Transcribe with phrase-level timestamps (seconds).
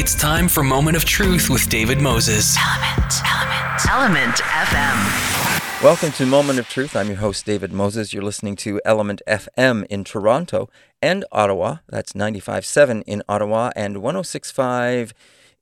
[0.00, 2.56] It's time for Moment of Truth with David Moses.
[2.56, 5.82] Element, Element, Element FM.
[5.82, 6.94] Welcome to Moment of Truth.
[6.94, 8.12] I'm your host, David Moses.
[8.14, 10.70] You're listening to Element FM in Toronto
[11.02, 11.78] and Ottawa.
[11.88, 15.12] That's 95.7 in Ottawa and 106.5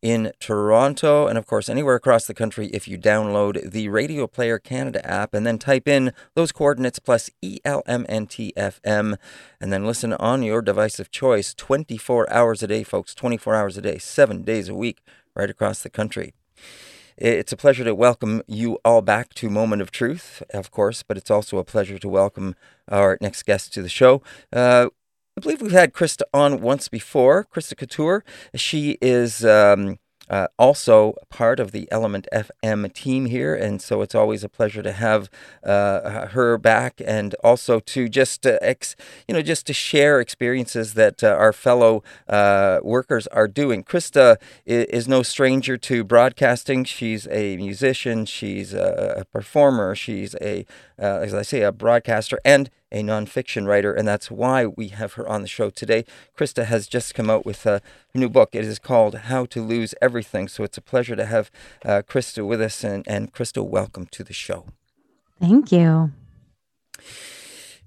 [0.03, 4.59] in Toronto, and of course, anywhere across the country if you download the Radio Player
[4.59, 9.17] Canada app and then type in those coordinates plus ELMNTFM
[9.61, 13.77] and then listen on your device of choice 24 hours a day, folks, 24 hours
[13.77, 15.03] a day, seven days a week,
[15.35, 16.35] right across the country.
[17.19, 21.17] It's a pleasure to welcome you all back to Moment of Truth, of course, but
[21.17, 22.55] it's also a pleasure to welcome
[22.89, 24.21] our next guest to the show.
[24.53, 24.89] Uh,
[25.39, 27.47] I believe we've had Christa on once before.
[27.55, 28.25] Christa Couture.
[28.55, 29.99] She is um,
[30.31, 34.83] uh, also part of the Element FM team here, and so it's always a pleasure
[34.83, 35.29] to have
[35.63, 38.97] uh, her back, and also to just uh, ex,
[39.29, 43.85] you know just to share experiences that uh, our fellow uh, workers are doing.
[43.85, 46.85] Christa is, is, no stranger to broadcasting.
[46.85, 48.25] She's a musician.
[48.25, 49.95] She's a performer.
[49.95, 50.65] She's a,
[50.99, 55.15] uh, as I say, a broadcaster, and a nonfiction writer, and that's why we have
[55.15, 56.05] her on the show today.
[56.39, 57.83] Christa has just come out with a
[58.15, 58.51] new book.
[58.53, 60.49] It is called How to Lose Everything.
[60.49, 61.51] So it's a pleasure to have
[61.85, 62.85] uh, Christa with us.
[62.85, 64.67] And, and Christa, welcome to the show.
[65.41, 66.13] Thank you.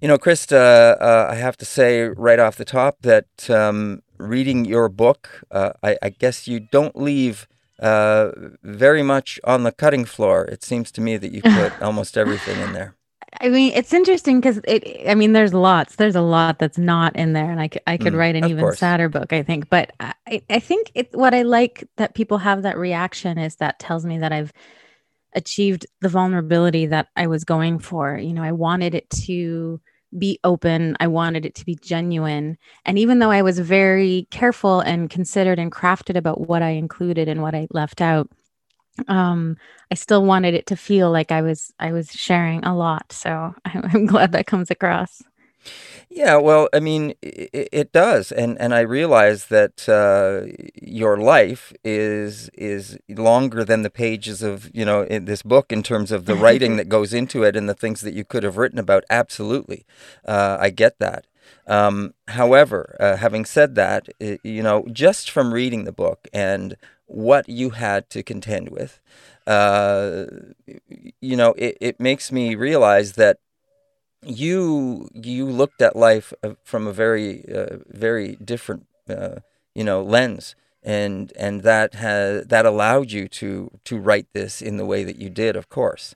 [0.02, 4.66] You know, Christa, uh, I have to say right off the top that um, reading
[4.66, 7.48] your book, uh, I, I, guess you don't leave
[7.80, 8.32] uh,
[8.64, 10.46] very much on the cutting floor.
[10.46, 12.96] It seems to me that you put almost everything in there.
[13.42, 17.16] I mean, it's interesting because it, I mean, there's lots, there's a lot that's not
[17.16, 17.52] in there.
[17.52, 18.80] And I, I could mm, write an even course.
[18.80, 19.70] sadder book, I think.
[19.70, 23.80] But I, I think it, what I like that people have that reaction is that
[23.80, 24.52] tells me that I've
[25.34, 28.18] achieved the vulnerability that I was going for.
[28.18, 29.80] You know, I wanted it to
[30.18, 32.58] be open, I wanted it to be genuine.
[32.84, 37.28] And even though I was very careful and considered and crafted about what I included
[37.28, 38.30] and what I left out,
[39.08, 39.58] um
[39.92, 43.54] i still wanted it to feel like i was i was sharing a lot so
[43.66, 45.22] i'm glad that comes across.
[46.10, 50.48] Yeah well i mean it, it does and and i realize that uh,
[50.82, 55.84] your life is is longer than the pages of you know in this book in
[55.84, 58.58] terms of the writing that goes into it and the things that you could have
[58.58, 59.04] written about.
[59.10, 59.86] Absolutely.
[60.26, 61.26] Uh, i get that.
[61.68, 66.76] Um, however, uh, having said that, it, you know, just from reading the book and
[67.10, 69.00] what you had to contend with.
[69.48, 70.26] Uh,
[71.20, 73.38] you know, it, it makes me realize that
[74.24, 79.38] you you looked at life uh, from a very uh, very different uh,
[79.74, 84.78] you know lens and and that has that allowed you to to write this in
[84.78, 86.16] the way that you did of course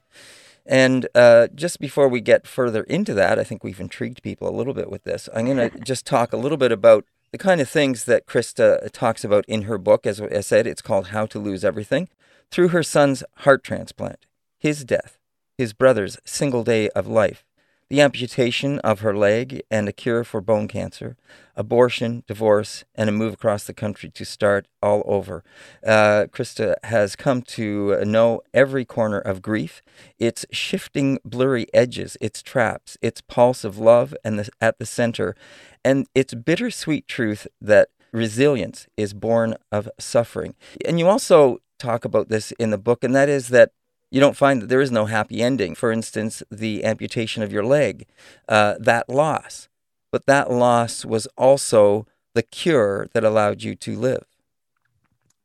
[0.66, 4.56] and uh, just before we get further into that i think we've intrigued people a
[4.56, 7.60] little bit with this i'm going to just talk a little bit about the kind
[7.60, 10.06] of things that Christa uh, talks about in her book.
[10.06, 12.08] As I said, it's called How to Lose Everything.
[12.50, 14.26] Through her son's heart transplant,
[14.58, 15.18] his death,
[15.58, 17.44] his brother's single day of life,
[17.88, 21.16] the amputation of her leg and a cure for bone cancer,
[21.56, 25.44] abortion, divorce, and a move across the country to start all over.
[25.86, 29.82] Uh, Christa has come to know every corner of grief,
[30.18, 35.36] its shifting, blurry edges, its traps, its pulse of love and the, at the center,
[35.84, 40.54] and its bittersweet truth that resilience is born of suffering.
[40.84, 43.72] And you also talk about this in the book, and that is that
[44.14, 45.74] you don't find that there is no happy ending.
[45.74, 48.06] For instance, the amputation of your leg,
[48.48, 49.68] uh, that loss.
[50.12, 54.24] But that loss was also the cure that allowed you to live.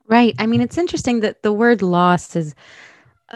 [0.08, 0.36] Right.
[0.38, 2.54] I mean, it's interesting that the word loss is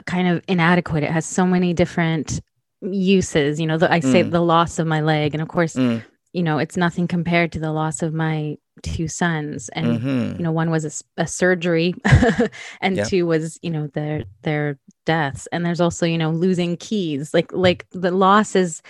[0.05, 1.03] kind of inadequate.
[1.03, 2.39] It has so many different
[2.81, 3.59] uses.
[3.59, 4.29] You know, the, I say mm.
[4.29, 7.59] the loss of my leg, and of course, mm you know, it's nothing compared to
[7.59, 9.69] the loss of my two sons.
[9.69, 10.37] And, mm-hmm.
[10.37, 11.93] you know, one was a, a surgery
[12.81, 13.03] and yeah.
[13.03, 15.47] two was, you know, their, their deaths.
[15.51, 18.81] And there's also, you know, losing keys, like, like the loss is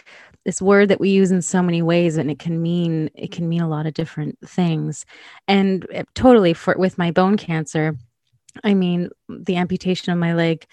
[0.45, 3.47] this word that we use in so many ways and it can mean, it can
[3.47, 5.05] mean a lot of different things.
[5.47, 7.95] And it, totally for, with my bone cancer,
[8.63, 10.65] I mean, the amputation of my leg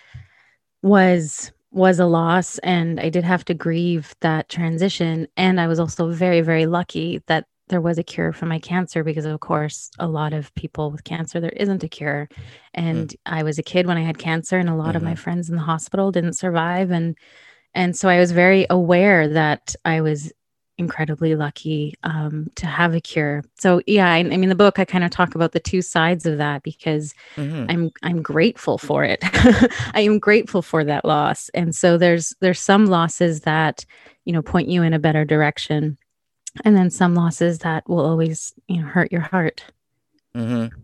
[0.83, 5.29] was was a loss and I did have to grieve that transition.
[5.37, 9.03] And I was also very, very lucky that there was a cure for my cancer
[9.03, 12.29] because, of course, a lot of people with cancer, there isn't a cure.
[12.75, 13.17] And mm.
[13.25, 14.97] I was a kid when I had cancer, and a lot mm-hmm.
[14.97, 15.23] of my mm-hmm.
[15.23, 16.91] friends in the hospital didn't survive.
[16.91, 17.17] And
[17.75, 20.33] and so I was very aware that I was
[20.81, 23.45] incredibly lucky um, to have a cure.
[23.59, 26.25] So yeah, I, I mean, the book I kind of talk about the two sides
[26.27, 27.67] of that because mm-hmm.
[27.69, 29.21] I'm I'm grateful for it.
[29.95, 33.85] I am grateful for that loss, and so there's there's some losses that
[34.25, 35.99] you know point you in a better direction,
[36.65, 39.65] and then some losses that will always you know hurt your heart.
[40.35, 40.79] Mm-hmm.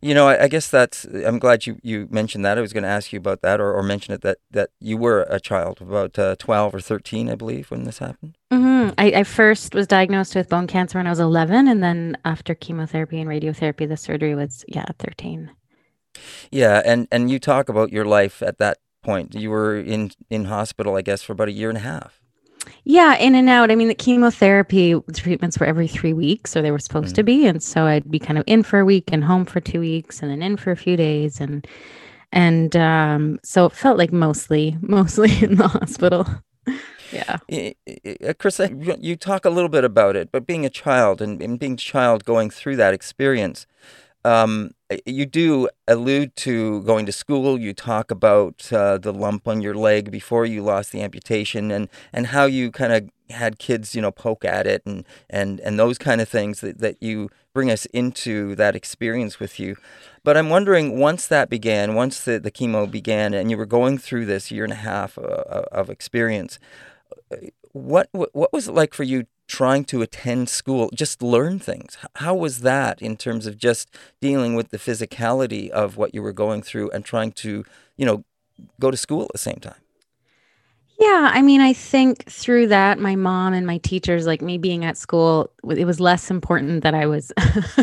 [0.00, 1.04] You know, I, I, guess that's.
[1.04, 2.56] I'm glad you, you mentioned that.
[2.56, 4.96] I was going to ask you about that, or, or mention it that that you
[4.96, 8.36] were a child, about uh, 12 or 13, I believe, when this happened.
[8.52, 8.90] Mm-hmm.
[8.98, 12.54] I, I first was diagnosed with bone cancer when I was 11, and then after
[12.54, 15.50] chemotherapy and radiotherapy, the surgery was yeah 13.
[16.52, 19.34] Yeah, and and you talk about your life at that point.
[19.34, 22.22] You were in in hospital, I guess, for about a year and a half.
[22.84, 23.70] Yeah, in and out.
[23.70, 27.14] I mean, the chemotherapy treatments were every three weeks, or they were supposed mm-hmm.
[27.14, 29.60] to be, and so I'd be kind of in for a week and home for
[29.60, 31.66] two weeks, and then in for a few days, and
[32.32, 36.26] and um, so it felt like mostly mostly in the hospital.
[37.12, 38.60] yeah, uh, Chris,
[39.00, 41.76] you talk a little bit about it, but being a child and, and being a
[41.76, 43.66] child going through that experience,
[44.24, 44.72] um,
[45.06, 47.58] you do allude to going to school.
[47.58, 51.88] You talk about uh, the lump on your leg before you lost the amputation, and,
[52.12, 55.78] and how you kind of had kids, you know, poke at it, and and and
[55.78, 59.76] those kind of things that, that you bring us into that experience with you.
[60.24, 63.98] But I'm wondering, once that began, once the, the chemo began, and you were going
[63.98, 66.58] through this year and a half uh, of experience,
[67.30, 67.36] uh,
[67.72, 71.98] what what was it like for you trying to attend school, just learn things.
[72.16, 76.32] How was that in terms of just dealing with the physicality of what you were
[76.32, 77.62] going through and trying to,
[77.98, 78.24] you know,
[78.80, 79.81] go to school at the same time?
[80.98, 84.84] Yeah, I mean, I think through that, my mom and my teachers, like me being
[84.84, 87.32] at school, it was less important that I was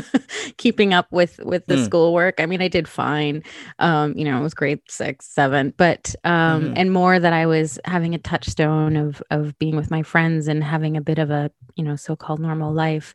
[0.58, 1.86] keeping up with with the mm.
[1.86, 2.40] schoolwork.
[2.40, 3.44] I mean, I did fine.
[3.80, 6.74] Um, you know, it was grade six, seven, but um, mm-hmm.
[6.78, 10.64] and more that I was having a touchstone of of being with my friends and
[10.64, 13.14] having a bit of a you know so called normal life.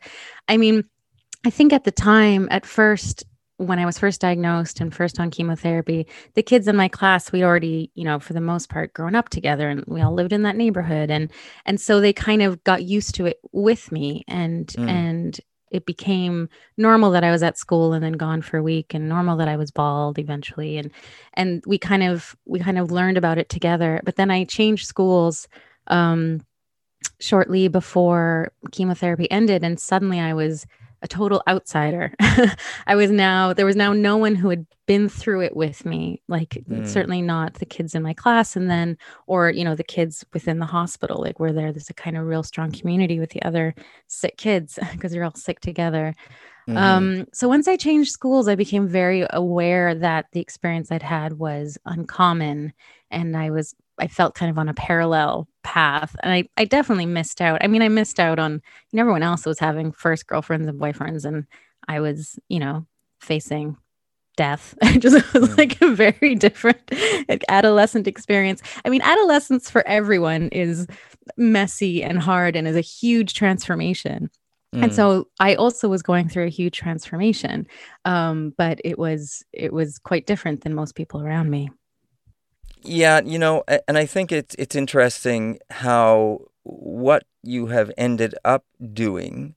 [0.48, 0.84] I mean,
[1.46, 3.24] I think at the time, at first,
[3.56, 7.44] when I was first diagnosed and first on chemotherapy, the kids in my class, we
[7.44, 10.42] already, you know, for the most part, grown up together and we all lived in
[10.42, 11.10] that neighborhood.
[11.10, 11.30] And
[11.64, 14.88] and so they kind of got used to it with me and mm.
[14.88, 15.40] and
[15.70, 19.08] it became normal that I was at school and then gone for a week and
[19.08, 20.78] normal that I was bald eventually.
[20.78, 20.90] And
[21.34, 24.00] and we kind of we kind of learned about it together.
[24.04, 25.48] But then I changed schools
[25.86, 26.40] um
[27.20, 30.66] shortly before chemotherapy ended and suddenly I was
[31.02, 32.14] a total outsider.
[32.86, 36.22] I was now, there was now no one who had been through it with me,
[36.28, 36.86] like mm.
[36.86, 38.56] certainly not the kids in my class.
[38.56, 38.96] And then,
[39.26, 42.26] or, you know, the kids within the hospital, like we're there, there's a kind of
[42.26, 43.74] real strong community with the other
[44.08, 46.14] sick kids because you're all sick together.
[46.68, 46.76] Mm-hmm.
[46.78, 51.34] Um, so once I changed schools, I became very aware that the experience I'd had
[51.34, 52.72] was uncommon
[53.10, 56.14] and I was I felt kind of on a parallel path.
[56.22, 57.64] And I, I definitely missed out.
[57.64, 60.80] I mean, I missed out on you know, everyone else was having first girlfriends and
[60.80, 61.46] boyfriends, and
[61.88, 62.86] I was, you know,
[63.20, 63.76] facing
[64.36, 64.74] death.
[64.82, 65.58] It just was mm.
[65.58, 66.78] like a very different
[67.48, 68.62] adolescent experience.
[68.84, 70.86] I mean, adolescence for everyone is
[71.36, 74.30] messy and hard and is a huge transformation.
[74.72, 74.94] And mm.
[74.94, 77.68] so I also was going through a huge transformation,
[78.04, 81.70] um, but it was it was quite different than most people around me.
[82.84, 88.64] Yeah, you know, and I think it's it's interesting how what you have ended up
[88.92, 89.54] doing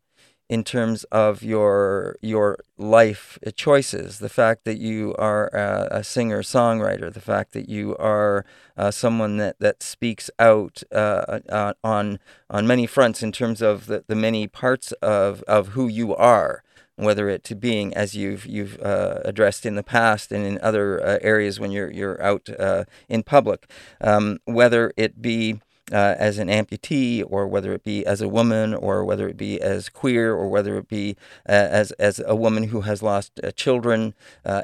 [0.49, 6.41] in terms of your your life choices the fact that you are a, a singer
[6.41, 8.45] songwriter the fact that you are
[8.77, 12.19] uh, someone that, that speaks out uh, uh, on
[12.49, 16.63] on many fronts in terms of the, the many parts of, of who you are
[16.97, 21.01] whether it to being as you've you've uh, addressed in the past and in other
[21.03, 23.69] uh, areas when you're you're out uh, in public,
[24.01, 28.73] um, whether it be uh, as an amputee or whether it be as a woman
[28.73, 31.15] or whether it be as queer or whether it be
[31.47, 34.13] uh, as as a woman who has lost uh, children,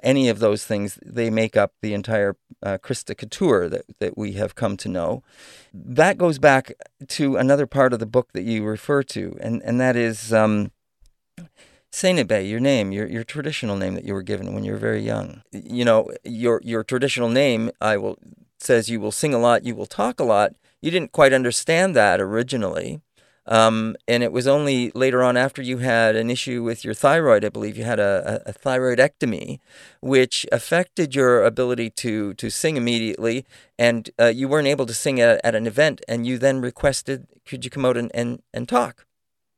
[0.02, 4.56] any of those things they make up the entire Christa Couture that that we have
[4.56, 5.22] come to know.
[5.72, 6.74] That goes back
[7.10, 10.34] to another part of the book that you refer to, and and that is.
[10.34, 10.72] Um,
[11.94, 15.02] Senebe, your name, your your traditional name that you were given when you were very
[15.02, 15.44] young.
[15.52, 18.18] You know, your your traditional name, I will
[18.58, 20.56] says you will sing a lot, you will talk a lot.
[20.82, 23.02] You didn't quite understand that originally.
[23.46, 27.46] Um, and it was only later on after you had an issue with your thyroid,
[27.46, 29.60] I believe you had a, a, a thyroidectomy,
[30.02, 33.46] which affected your ability to, to sing immediately.
[33.78, 36.02] And uh, you weren't able to sing at, at an event.
[36.08, 39.06] And you then requested, could you come out and, and, and talk?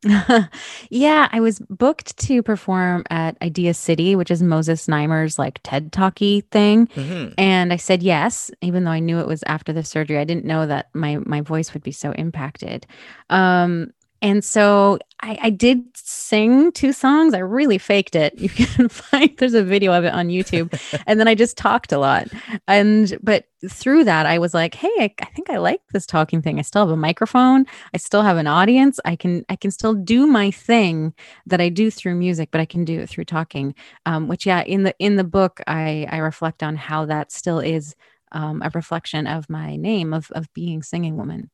[0.90, 5.92] yeah, I was booked to perform at Idea City, which is Moses Znaimer's like TED
[5.92, 7.34] Talky thing, mm-hmm.
[7.38, 10.18] and I said yes, even though I knew it was after the surgery.
[10.18, 12.86] I didn't know that my my voice would be so impacted.
[13.30, 13.92] Um,
[14.26, 17.36] and so I, I, did sing two songs.
[17.36, 18.34] I really faked it.
[18.46, 20.74] You can find there's a video of it on YouTube.
[21.08, 22.28] and then I just talked a lot.
[22.68, 26.42] And but through that, I was like, hey, I, I, think I like this talking
[26.42, 26.58] thing.
[26.58, 27.68] I still have a microphone.
[27.94, 29.00] I still have an audience.
[29.06, 31.14] I can I can still do my thing
[31.46, 33.76] that I do through music, but I can do it through talking.
[34.08, 37.60] Um, which yeah, in the in the book, I I reflect on how that still
[37.60, 37.96] is
[38.32, 41.52] um, a reflection of my name of of being singing woman.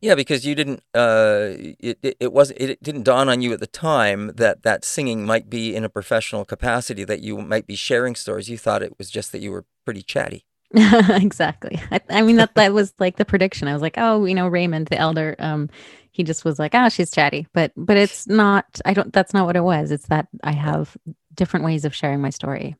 [0.00, 0.82] Yeah, because you didn't.
[0.94, 4.84] Uh, it, it it was it didn't dawn on you at the time that that
[4.84, 8.48] singing might be in a professional capacity that you might be sharing stories.
[8.48, 10.44] You thought it was just that you were pretty chatty.
[10.74, 11.80] exactly.
[11.90, 13.68] I, I, mean that that was like the prediction.
[13.68, 15.36] I was like, oh, you know, Raymond the elder.
[15.38, 15.70] Um,
[16.10, 18.80] he just was like, oh, she's chatty, but but it's not.
[18.84, 19.12] I don't.
[19.12, 19.90] That's not what it was.
[19.90, 20.96] It's that I have
[21.34, 22.76] different ways of sharing my story.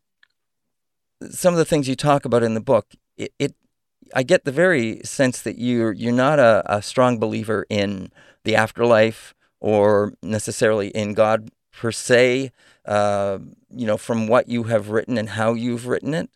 [1.30, 3.54] Some of the things you talk about in the book, it, it
[4.14, 8.10] I get the very sense that you're you're not a, a strong believer in
[8.44, 12.52] the afterlife or necessarily in God per se.
[12.84, 13.38] Uh,
[13.70, 16.28] you know, from what you have written and how you've written it,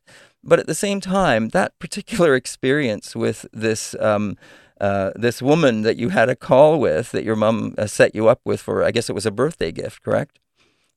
[0.42, 3.94] but at the same time, that particular experience with this.
[4.00, 4.36] Um,
[4.80, 8.28] uh, this woman that you had a call with, that your mom uh, set you
[8.28, 10.38] up with for, I guess it was a birthday gift, correct?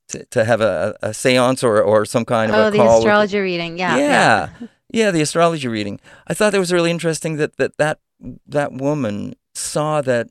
[0.10, 3.80] To, to have a, a seance or, or some kind of oh, the astrology reading,
[3.80, 4.68] yeah, yeah, yeah.
[4.94, 6.00] Yeah, the astrology reading.
[6.28, 8.00] I thought that was really interesting that that that,
[8.48, 10.30] that woman saw that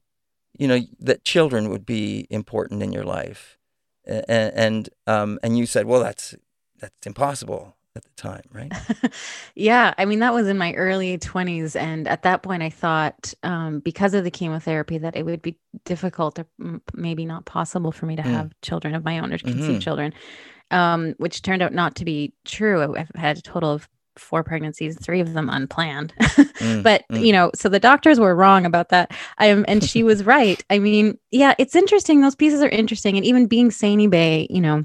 [0.59, 3.59] you know that children would be important in your life,
[4.05, 6.35] and and um and you said, well, that's
[6.79, 8.73] that's impossible at the time, right?
[9.55, 13.35] yeah, I mean that was in my early 20s and at that point I thought
[13.43, 16.47] um, because of the chemotherapy that it would be difficult or
[16.95, 18.26] maybe not possible for me to mm.
[18.26, 19.79] have children of my own or to conceive mm-hmm.
[19.81, 20.12] children.
[20.73, 22.95] Um, which turned out not to be true.
[22.97, 26.12] I've had a total of four pregnancies, three of them unplanned.
[26.19, 27.25] mm, but mm.
[27.25, 29.12] you know, so the doctors were wrong about that.
[29.38, 30.62] Um, and she was right.
[30.71, 32.21] I mean, yeah, it's interesting.
[32.21, 34.85] Those pieces are interesting, and even being Saini Bay, you know,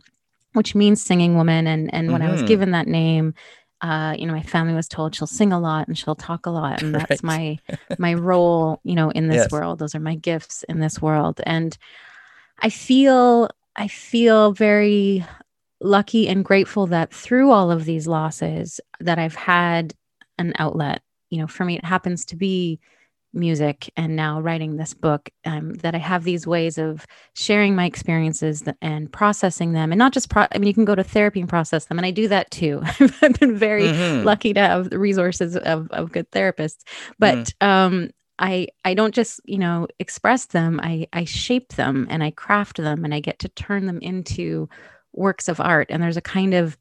[0.54, 2.30] which means singing woman, and and when mm-hmm.
[2.30, 2.48] I was mm-hmm.
[2.48, 3.34] given that name.
[3.82, 6.50] Uh, you know, my family was told she'll sing a lot and she'll talk a
[6.50, 7.60] lot, and that's right.
[7.70, 8.80] my my role.
[8.84, 9.52] You know, in this yes.
[9.52, 11.78] world, those are my gifts in this world, and
[12.60, 15.26] I feel I feel very
[15.82, 19.94] lucky and grateful that through all of these losses that I've had
[20.38, 21.02] an outlet.
[21.30, 22.80] You know, for me, it happens to be
[23.36, 27.86] music and now writing this book um, that i have these ways of sharing my
[27.86, 31.42] experiences and processing them and not just pro- i mean you can go to therapy
[31.42, 32.82] and process them and i do that too
[33.22, 34.26] i've been very mm-hmm.
[34.26, 36.84] lucky to have the resources of, of good therapists
[37.20, 37.68] but mm.
[37.68, 40.82] um, I I don't just you know express them.
[40.84, 44.68] I I shape them and I craft them and I get to turn them into
[45.16, 46.78] works of art and there's a kind of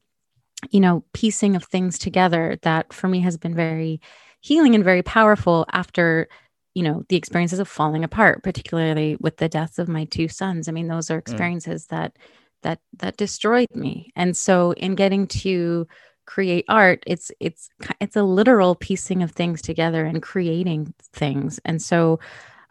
[0.71, 3.99] you know piecing of things together that for me has been very
[4.41, 6.27] healing and very powerful after
[6.73, 10.67] you know the experiences of falling apart particularly with the deaths of my two sons
[10.67, 11.21] i mean those are mm.
[11.21, 11.89] experiences mm.
[11.89, 12.17] that
[12.63, 15.87] that that destroyed me and so in getting to
[16.25, 21.81] create art it's it's it's a literal piecing of things together and creating things and
[21.81, 22.19] so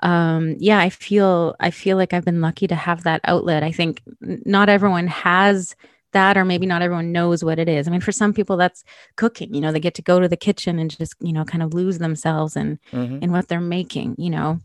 [0.04, 3.62] um, yeah, I feel I feel like I've been lucky to have that outlet.
[3.62, 5.74] I think not everyone has
[6.12, 7.88] that or maybe not everyone knows what it is.
[7.88, 8.84] I mean, for some people that's
[9.16, 11.62] cooking, you know, they get to go to the kitchen and just, you know, kind
[11.62, 13.18] of lose themselves in mm-hmm.
[13.22, 14.60] in what they're making, you know.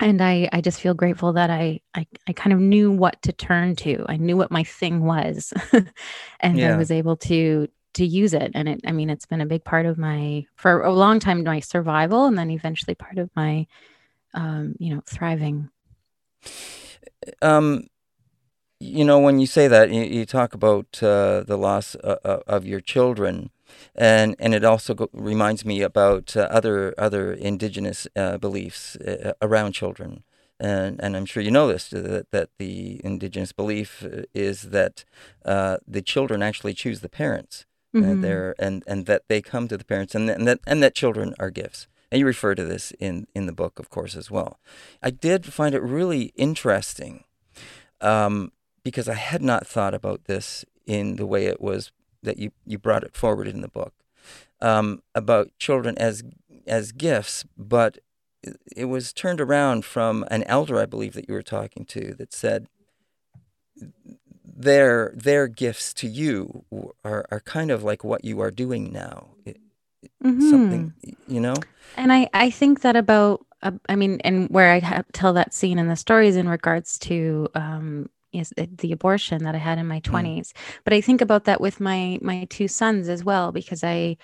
[0.00, 3.32] And I I just feel grateful that I I, I kind of knew what to
[3.32, 4.06] turn to.
[4.08, 5.52] I knew what my thing was.
[6.40, 6.74] and yeah.
[6.74, 9.64] I was able to to use it and it I mean it's been a big
[9.64, 13.66] part of my for a long time my survival and then eventually part of my
[14.34, 15.70] um, you know, thriving?
[17.42, 17.88] Um,
[18.80, 22.40] you know, when you say that, you, you talk about uh, the loss uh, uh,
[22.46, 23.50] of your children,
[23.94, 29.32] and and it also go- reminds me about uh, other other indigenous uh, beliefs uh,
[29.42, 30.22] around children,
[30.60, 35.04] and and I'm sure you know this that that the indigenous belief is that
[35.44, 38.08] the children actually choose the parents, mm-hmm.
[38.08, 40.94] and they and and that they come to the parents, and and that and that
[40.94, 41.88] children are gifts.
[42.10, 44.58] And you refer to this in, in the book, of course, as well.
[45.02, 47.24] I did find it really interesting
[48.00, 52.50] um, because I had not thought about this in the way it was that you,
[52.64, 53.92] you brought it forward in the book
[54.60, 56.22] um, about children as
[56.66, 57.98] as gifts, but
[58.76, 62.32] it was turned around from an elder, I believe, that you were talking to, that
[62.32, 62.68] said
[64.44, 66.64] their their gifts to you
[67.04, 69.28] are, are kind of like what you are doing now.
[70.22, 70.50] Mm-hmm.
[70.50, 70.92] Something,
[71.26, 71.54] you know.
[71.96, 75.78] And I, I think that about, uh, I mean, and where I tell that scene
[75.78, 80.00] in the stories in regards to, um, is the abortion that I had in my
[80.00, 80.38] 20s.
[80.38, 80.52] Mm.
[80.84, 84.18] But I think about that with my my two sons as well because I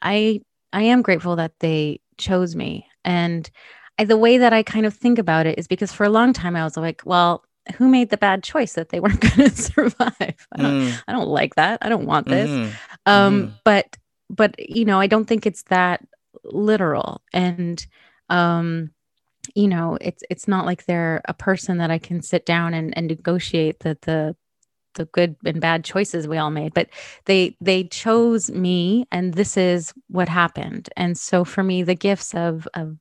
[0.00, 0.40] I
[0.72, 3.50] I am grateful that they chose me and
[3.98, 6.32] I, the way that I kind of think about it is because for a long
[6.32, 7.44] time I was like, well,
[7.76, 10.46] who made the bad choice that they weren't going to survive?
[10.52, 11.02] I don't, mm.
[11.06, 11.78] I don't like that.
[11.82, 12.50] I don't want this.
[12.50, 12.72] Mm-hmm.
[13.06, 13.54] Um, mm-hmm.
[13.64, 13.96] But,
[14.30, 16.06] but you know, I don't think it's that
[16.44, 17.22] literal.
[17.32, 17.84] And,
[18.28, 18.90] um,
[19.54, 22.96] you know, it's it's not like they're a person that I can sit down and,
[22.96, 24.36] and negotiate the the
[24.94, 26.88] the good and bad choices we all made but
[27.26, 32.34] they they chose me and this is what happened and so for me the gifts
[32.34, 32.96] of of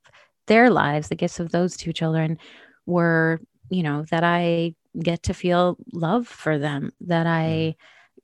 [0.47, 2.37] their lives the gifts of those two children
[2.85, 3.39] were
[3.69, 7.75] you know that i get to feel love for them that i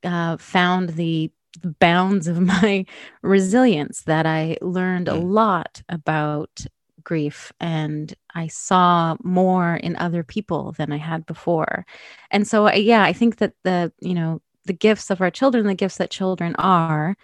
[0.04, 0.34] mm.
[0.34, 1.32] uh, found the
[1.80, 2.86] bounds of my
[3.22, 5.32] resilience that i learned a mm.
[5.32, 6.66] lot about
[7.04, 11.86] grief and I saw more in other people than I had before.
[12.30, 15.74] And so, yeah, I think that the, you know, the gifts of our children, the
[15.74, 17.16] gifts that children are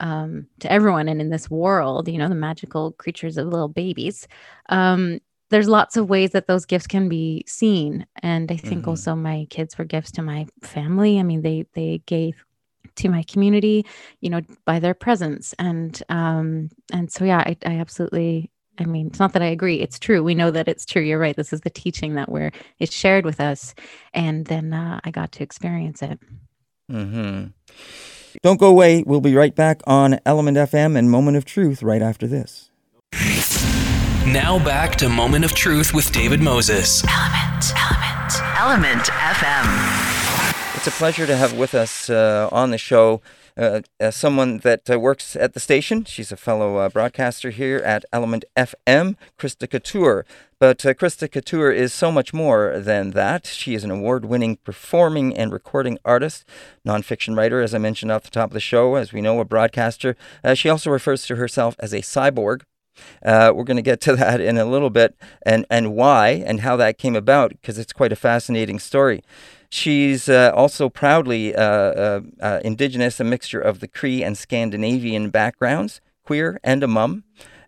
[0.00, 4.28] um, to everyone and in this world, you know, the magical creatures of little babies,
[4.68, 5.20] um,
[5.50, 8.06] there's lots of ways that those gifts can be seen.
[8.22, 8.90] And I think mm-hmm.
[8.90, 11.18] also my kids were gifts to my family.
[11.18, 12.44] I mean, they, they gave
[13.00, 13.84] to my community,
[14.20, 15.54] you know, by their presence.
[15.58, 19.80] And, um, and so, yeah, I, I absolutely I mean, it's not that I agree.
[19.80, 20.22] It's true.
[20.22, 21.02] We know that it's true.
[21.02, 21.36] You're right.
[21.36, 23.74] This is the teaching that we're it's shared with us,
[24.14, 26.18] and then uh, I got to experience it.
[26.90, 27.48] Mm-hmm.
[28.42, 29.02] Don't go away.
[29.06, 32.70] We'll be right back on Element FM and Moment of Truth right after this.
[34.26, 37.04] Now back to Moment of Truth with David Moses.
[37.04, 40.09] Element, Element, Element FM.
[40.80, 43.20] It's a pleasure to have with us uh, on the show
[43.54, 46.06] uh, uh, someone that uh, works at the station.
[46.06, 50.24] She's a fellow uh, broadcaster here at Element FM, Christa Couture.
[50.58, 53.44] But uh, Christa Couture is so much more than that.
[53.44, 56.46] She is an award winning performing and recording artist,
[56.88, 59.44] nonfiction writer, as I mentioned off the top of the show, as we know, a
[59.44, 60.16] broadcaster.
[60.54, 62.62] She also refers to herself as a cyborg.
[63.22, 66.60] Uh, we're going to get to that in a little bit and, and why and
[66.60, 69.22] how that came about because it's quite a fascinating story.
[69.70, 75.30] She's uh, also proudly uh, uh, uh, Indigenous, a mixture of the Cree and Scandinavian
[75.30, 77.22] backgrounds, queer, and a mum.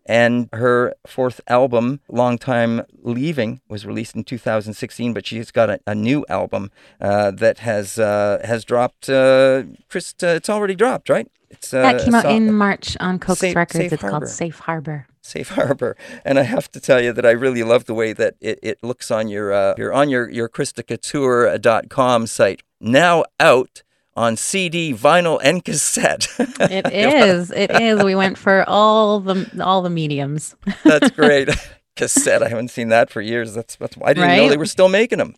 [0.05, 5.81] And her fourth album, Long Time Leaving, was released in 2016, but she's got a,
[5.87, 9.07] a new album uh, that has uh, has dropped.
[9.07, 11.31] Chris, it's already dropped, right?
[11.51, 13.79] It's, that came out in March on Coax Safe, Records.
[13.79, 14.19] Safe it's Harbor.
[14.19, 15.97] called Safe Harbor safe harbor.
[16.25, 18.79] And I have to tell you that I really love the way that it, it
[18.83, 22.63] looks on your, uh, your on your, your ChristaCouture.com site.
[22.81, 23.83] Now out
[24.15, 26.29] on CD, vinyl, and cassette.
[26.39, 27.51] it is.
[27.51, 28.03] It is.
[28.03, 30.55] We went for all the all the mediums.
[30.85, 31.49] that's great.
[31.97, 32.43] cassette.
[32.43, 33.55] I haven't seen that for years.
[33.55, 34.37] That's that's I didn't right?
[34.37, 35.35] know they were still making them.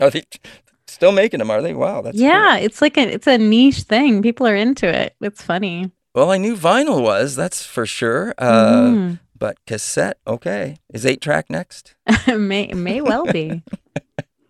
[0.00, 0.24] Are they
[0.86, 1.50] still making them?
[1.50, 1.74] Are they?
[1.74, 2.56] Wow, that's yeah.
[2.56, 2.66] Cool.
[2.66, 4.22] It's like a it's a niche thing.
[4.22, 5.16] People are into it.
[5.20, 5.90] It's funny.
[6.16, 8.32] Well, I knew vinyl was, that's for sure.
[8.38, 9.20] Uh, mm.
[9.38, 10.78] But cassette, okay.
[10.90, 11.94] Is eight track next?
[12.26, 13.62] may may well be.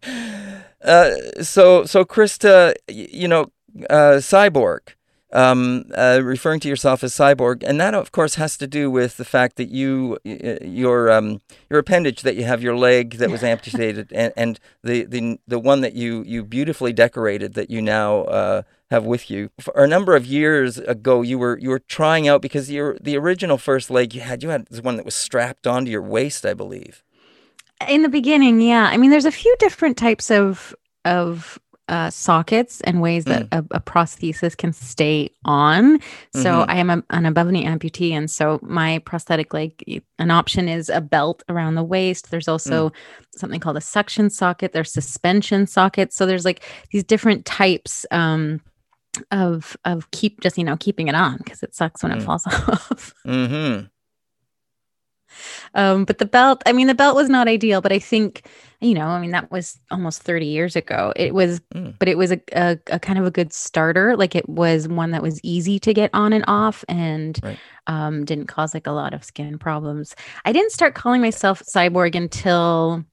[0.85, 1.11] uh,
[1.43, 3.51] so so Christa, you know,
[3.91, 4.95] uh, cyborg
[5.37, 9.19] um, uh, referring to yourself as cyborg, and that of course has to do with
[9.19, 13.45] the fact that you your um, your appendage that you have your leg that was
[13.53, 18.23] amputated, and, and the, the the one that you you beautifully decorated that you now
[18.23, 19.51] uh, have with you.
[19.61, 23.19] For a number of years ago, you were you were trying out because your the
[23.19, 26.47] original first leg you had you had the one that was strapped onto your waist,
[26.47, 27.03] I believe.
[27.87, 28.89] In the beginning, yeah.
[28.91, 33.59] I mean, there's a few different types of of uh, sockets and ways that mm.
[33.71, 36.01] a, a, prosthesis can stay on.
[36.33, 36.71] So mm-hmm.
[36.71, 40.89] I am a, an above knee amputee, and so my prosthetic leg, an option is
[40.89, 42.31] a belt around the waist.
[42.31, 42.93] There's also mm.
[43.37, 44.73] something called a suction socket.
[44.73, 46.17] There's suspension sockets.
[46.17, 48.05] So there's like these different types.
[48.11, 48.61] Um,
[49.31, 52.19] of of keep just you know keeping it on because it sucks when mm.
[52.19, 53.15] it falls off.
[53.27, 53.87] mm-hmm.
[55.75, 58.49] Um, but the belt, I mean, the belt was not ideal, but I think,
[58.81, 61.13] you know, I mean, that was almost 30 years ago.
[61.17, 61.95] It was, mm.
[61.99, 64.17] but it was a, a, a, kind of a good starter.
[64.17, 67.59] Like it was one that was easy to get on and off and right.
[67.87, 70.15] um, didn't cause like a lot of skin problems.
[70.45, 73.05] I didn't start calling myself cyborg until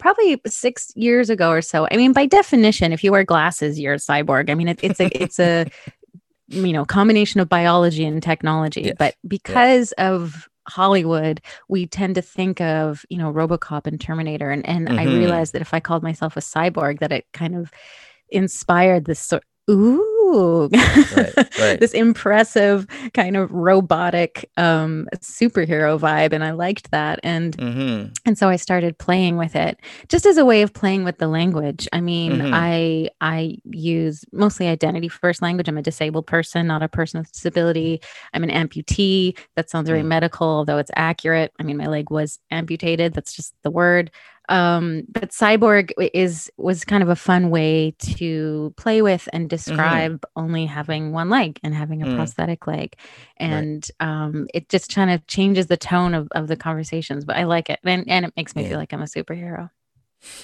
[0.00, 1.86] probably six years ago or so.
[1.90, 4.50] I mean, by definition, if you wear glasses, you're a cyborg.
[4.50, 5.66] I mean, it, it's a, it's a,
[6.48, 8.82] you know, combination of biology and technology.
[8.82, 8.96] Yes.
[8.98, 10.10] But because yes.
[10.10, 14.50] of Hollywood, we tend to think of, you know, Robocop and Terminator.
[14.50, 14.98] And, and mm-hmm.
[14.98, 17.70] I realized that if I called myself a cyborg, that it kind of
[18.28, 21.80] inspired this sort ooh right, right.
[21.80, 27.20] this impressive kind of robotic um, superhero vibe, and I liked that.
[27.22, 28.12] And mm-hmm.
[28.24, 31.28] and so I started playing with it just as a way of playing with the
[31.28, 31.88] language.
[31.92, 32.54] I mean, mm-hmm.
[32.54, 35.68] I I use mostly identity first language.
[35.68, 38.00] I'm a disabled person, not a person with disability.
[38.34, 39.38] I'm an amputee.
[39.56, 40.06] That sounds very mm.
[40.06, 41.52] medical, although it's accurate.
[41.58, 43.14] I mean, my leg was amputated.
[43.14, 44.10] That's just the word
[44.48, 49.48] um, but cyborg is was kind of a fun way to play with and mm-hmm.
[49.48, 50.40] describe mm-hmm.
[50.44, 52.16] only having one leg and having a mm.
[52.16, 52.94] prosthetic leg
[53.36, 54.08] and right.
[54.08, 57.70] um, it just kind of changes the tone of, of the conversations but i like
[57.70, 58.70] it and, and it makes me yeah.
[58.70, 59.70] feel like i'm a superhero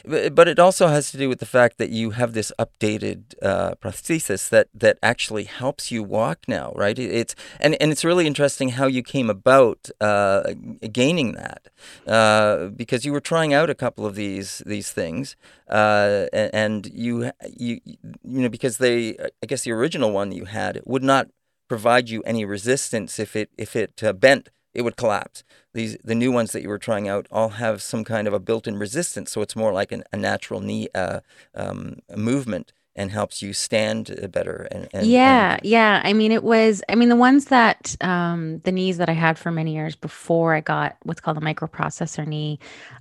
[0.04, 3.74] but it also has to do with the fact that you have this updated uh,
[3.76, 6.98] prosthesis that, that actually helps you walk now, right?
[6.98, 10.54] It's and, and it's really interesting how you came about uh,
[10.92, 11.68] gaining that
[12.06, 15.37] uh, because you were trying out a couple of these these things,
[15.68, 20.80] uh, and you you you know because they I guess the original one you had
[20.85, 21.28] would not
[21.68, 25.44] provide you any resistance if it if it uh, bent it would collapse.
[25.74, 28.40] These the new ones that you were trying out all have some kind of a
[28.40, 31.20] built-in resistance, so it's more like an, a natural knee uh,
[31.54, 36.30] um, movement and helps you stand uh, better and, and yeah and, yeah i mean
[36.30, 39.74] it was i mean the ones that um the knees that i had for many
[39.74, 42.58] years before i got what's called a microprocessor knee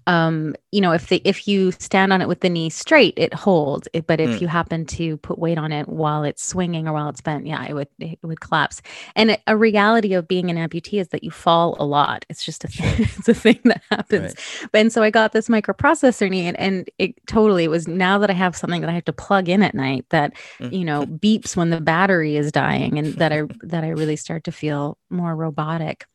[0.07, 3.33] um you know if the if you stand on it with the knee straight it
[3.33, 4.41] holds it, but if mm.
[4.41, 7.65] you happen to put weight on it while it's swinging or while it's bent yeah
[7.65, 8.81] it would it would collapse
[9.15, 12.63] and a reality of being an amputee is that you fall a lot it's just
[12.63, 14.69] a it's a thing that happens right.
[14.73, 18.33] and so i got this microprocessor knee and, and it totally was now that i
[18.33, 20.71] have something that i have to plug in at night that mm.
[20.71, 24.43] you know beeps when the battery is dying and that i that i really start
[24.43, 26.05] to feel more robotic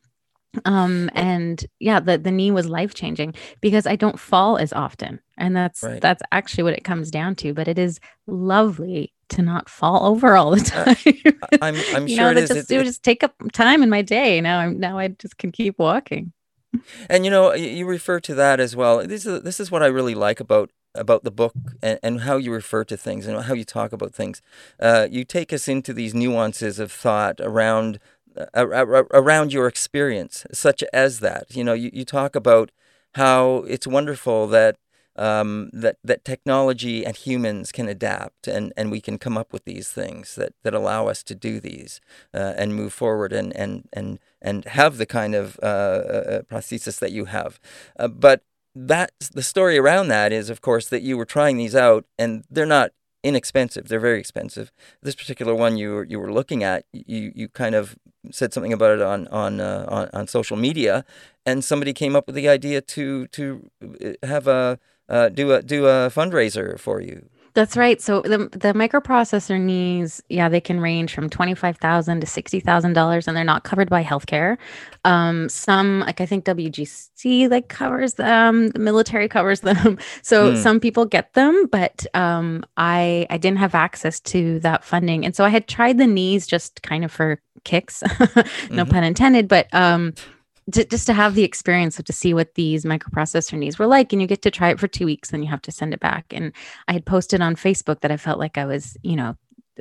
[0.65, 5.19] um and yeah the the knee was life changing because i don't fall as often
[5.37, 6.01] and that's right.
[6.01, 10.35] that's actually what it comes down to but it is lovely to not fall over
[10.35, 11.35] all the uh, time.
[11.41, 12.49] Uh, i'm i'm sure know, it is.
[12.49, 14.41] just, it, it, just take up time in my day.
[14.41, 16.33] Now i'm now i just can keep walking.
[17.09, 19.05] And you know you refer to that as well.
[19.05, 22.37] This is this is what i really like about about the book and, and how
[22.37, 24.41] you refer to things and how you talk about things.
[24.79, 27.99] Uh, you take us into these nuances of thought around
[28.53, 31.55] around your experience, such as that.
[31.55, 32.71] You know, you, you talk about
[33.15, 34.77] how it's wonderful that
[35.17, 39.65] um, that that technology and humans can adapt and, and we can come up with
[39.65, 41.99] these things that, that allow us to do these
[42.35, 46.99] uh, and move forward and and and and have the kind of uh, uh, prosthesis
[46.99, 47.59] that you have.
[47.97, 48.43] Uh, but
[48.75, 52.43] that the story around that is, of course, that you were trying these out, and
[52.49, 52.91] they're not
[53.27, 53.87] inexpensive.
[53.87, 54.71] They're very expensive.
[55.01, 57.95] This particular one you were you were looking at, you you kind of
[58.31, 61.05] said something about it on on uh, on, on social media,
[61.45, 65.61] and somebody came up with the idea to to uh, have a uh, do a
[65.61, 67.29] do a fundraiser for you.
[67.57, 67.99] That's right.
[67.99, 72.59] So the the microprocessor knees, yeah, they can range from twenty five thousand to sixty
[72.59, 74.59] thousand dollars, and they're not covered by healthcare.
[75.05, 78.67] Um, some, like I think WGC, like covers them.
[78.67, 79.97] The military covers them.
[80.21, 80.57] So mm.
[80.61, 85.35] some people get them, but um, I I didn't have access to that funding, and
[85.35, 88.91] so I had tried the knees just kind of for kicks, no mm-hmm.
[88.91, 89.47] pun intended.
[89.47, 90.13] But um,
[90.73, 94.11] to, just to have the experience of to see what these microprocessor knees were like
[94.11, 95.99] and you get to try it for two weeks then you have to send it
[95.99, 96.25] back.
[96.31, 96.51] And
[96.87, 99.35] i had posted on facebook that i felt like i was you know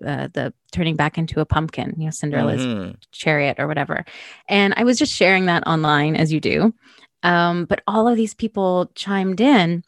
[0.05, 2.93] uh, the turning back into a pumpkin you know cinderella's mm-hmm.
[3.13, 4.05] chariot or whatever.
[4.49, 6.75] And i was just sharing that online as you do.
[7.23, 9.83] Um, but all of these people chimed in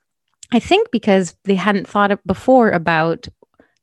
[0.51, 3.29] I think because they hadn't thought before about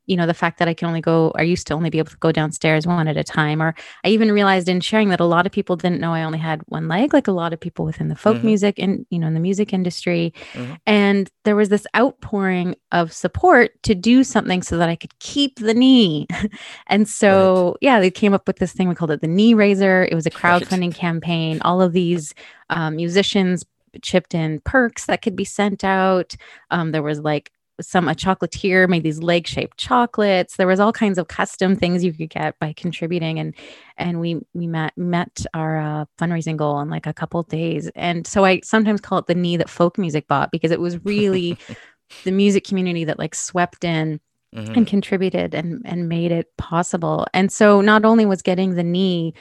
[0.08, 2.10] you know the fact that i can only go i used to only be able
[2.10, 5.26] to go downstairs one at a time or i even realized in sharing that a
[5.26, 7.86] lot of people didn't know i only had one leg like a lot of people
[7.86, 8.48] within the folk mm-hmm.
[8.48, 10.74] music and you know in the music industry mm-hmm.
[10.86, 15.60] and there was this outpouring of support to do something so that i could keep
[15.60, 16.28] the knee
[16.88, 17.78] and so right.
[17.82, 20.26] yeah they came up with this thing we called it the knee raiser it was
[20.26, 20.96] a crowdfunding right.
[20.96, 22.34] campaign all of these
[22.70, 23.64] um, musicians
[24.02, 26.36] chipped in perks that could be sent out.
[26.72, 30.56] Um, there was like some a chocolatier made these leg shaped chocolates.
[30.56, 33.54] There was all kinds of custom things you could get by contributing and
[33.98, 37.90] and we we met met our uh, fundraising goal in like a couple days.
[37.96, 41.04] And so i sometimes call it the knee that folk music bought because it was
[41.06, 41.58] really
[42.24, 44.20] the music community that like swept in
[44.56, 44.74] mm-hmm.
[44.74, 47.28] and contributed and and made it possible.
[47.34, 49.34] And so not only was getting the knee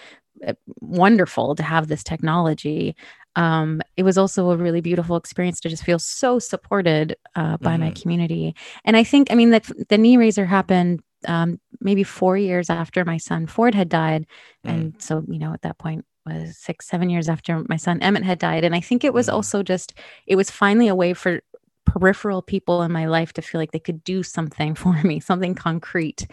[0.46, 2.96] uh, wonderful to have this technology
[3.36, 7.72] um, it was also a really beautiful experience to just feel so supported uh, by
[7.72, 7.84] mm-hmm.
[7.84, 8.54] my community.
[8.84, 13.04] And I think, I mean, that the knee raiser happened um, maybe four years after
[13.04, 14.26] my son Ford had died.
[14.66, 14.70] Mm.
[14.70, 18.24] And so, you know, at that point was six, seven years after my son Emmett
[18.24, 18.64] had died.
[18.64, 19.32] And I think it was mm.
[19.32, 19.94] also just,
[20.26, 21.40] it was finally a way for
[21.86, 25.54] peripheral people in my life to feel like they could do something for me, something
[25.54, 26.26] concrete.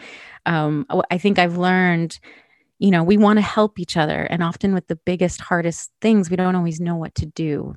[0.46, 2.18] Um, I think I've learned,
[2.78, 4.22] you know, we want to help each other.
[4.22, 7.74] And often with the biggest, hardest things, we don't always know what to do.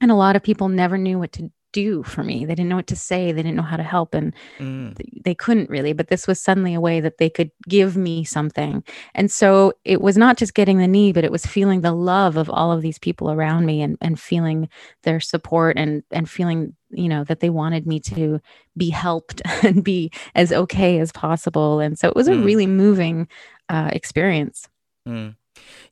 [0.00, 2.44] And a lot of people never knew what to do for me.
[2.44, 3.32] They didn't know what to say.
[3.32, 4.14] They didn't know how to help.
[4.14, 4.94] And mm.
[5.24, 5.92] they couldn't really.
[5.92, 8.84] But this was suddenly a way that they could give me something.
[9.14, 12.36] And so it was not just getting the knee, but it was feeling the love
[12.36, 14.68] of all of these people around me and, and feeling
[15.02, 18.40] their support and, and feeling, you know, that they wanted me to
[18.76, 21.80] be helped and be as okay as possible.
[21.80, 22.40] And so it was mm.
[22.40, 23.28] a really moving
[23.68, 24.68] uh, experience.
[25.08, 25.36] Mm.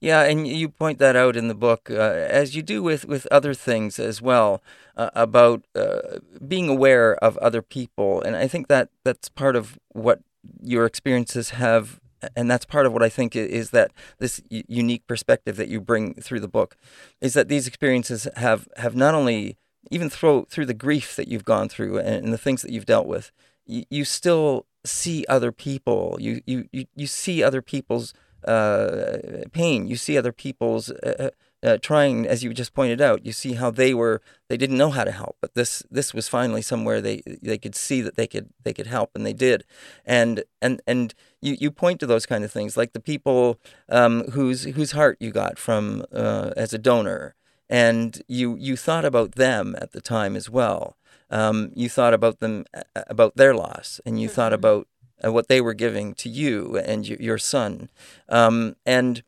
[0.01, 3.27] Yeah, and you point that out in the book, uh, as you do with, with
[3.31, 4.63] other things as well,
[4.97, 8.23] uh, about uh, being aware of other people.
[8.23, 10.21] And I think that that's part of what
[10.63, 12.01] your experiences have,
[12.35, 16.15] and that's part of what I think is that this unique perspective that you bring
[16.15, 16.77] through the book,
[17.21, 19.57] is that these experiences have, have not only,
[19.91, 22.87] even through, through the grief that you've gone through and, and the things that you've
[22.87, 23.33] dealt with,
[23.67, 26.17] you, you still see other people.
[26.21, 29.19] You, you, you, you see other people's uh,
[29.53, 29.87] pain.
[29.87, 31.31] You see other people's uh, uh,
[31.63, 33.27] uh, trying, as you just pointed out.
[33.27, 36.29] You see how they were they didn't know how to help, but this this was
[36.29, 39.65] finally somewhere they they could see that they could they could help, and they did.
[40.07, 44.25] And and and you, you point to those kind of things, like the people um,
[44.31, 47.35] whose whose heart you got from uh, as a donor,
[47.71, 50.97] and you you thought about them at the time as well.
[51.31, 54.35] Um, you thought about them about their loss, and you mm-hmm.
[54.35, 54.89] thought about
[55.25, 57.91] uh, what they were giving to you and y- your son.
[58.29, 59.23] Um, and,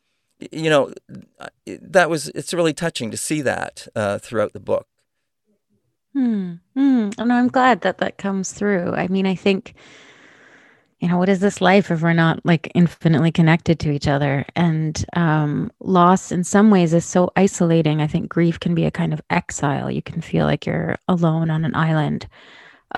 [0.50, 0.92] you know,
[1.38, 4.86] uh, that was, it's really touching to see that uh, throughout the book.
[6.12, 6.54] Hmm.
[6.74, 7.10] hmm.
[7.18, 8.94] And I'm glad that that comes through.
[8.94, 9.74] I mean, I think,
[11.02, 14.46] you know, what is this life if we're not like infinitely connected to each other?
[14.54, 18.00] And um, loss, in some ways, is so isolating.
[18.00, 19.90] I think grief can be a kind of exile.
[19.90, 22.28] You can feel like you're alone on an island.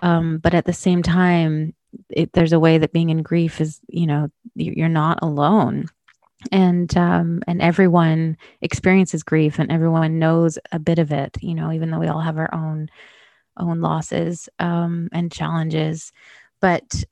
[0.03, 1.73] Um, but at the same time,
[2.11, 5.87] it, there's a way that being in grief is you know you're not alone
[6.53, 11.73] and um, and everyone experiences grief and everyone knows a bit of it you know
[11.73, 12.88] even though we all have our own
[13.59, 16.12] own losses um, and challenges
[16.61, 17.05] but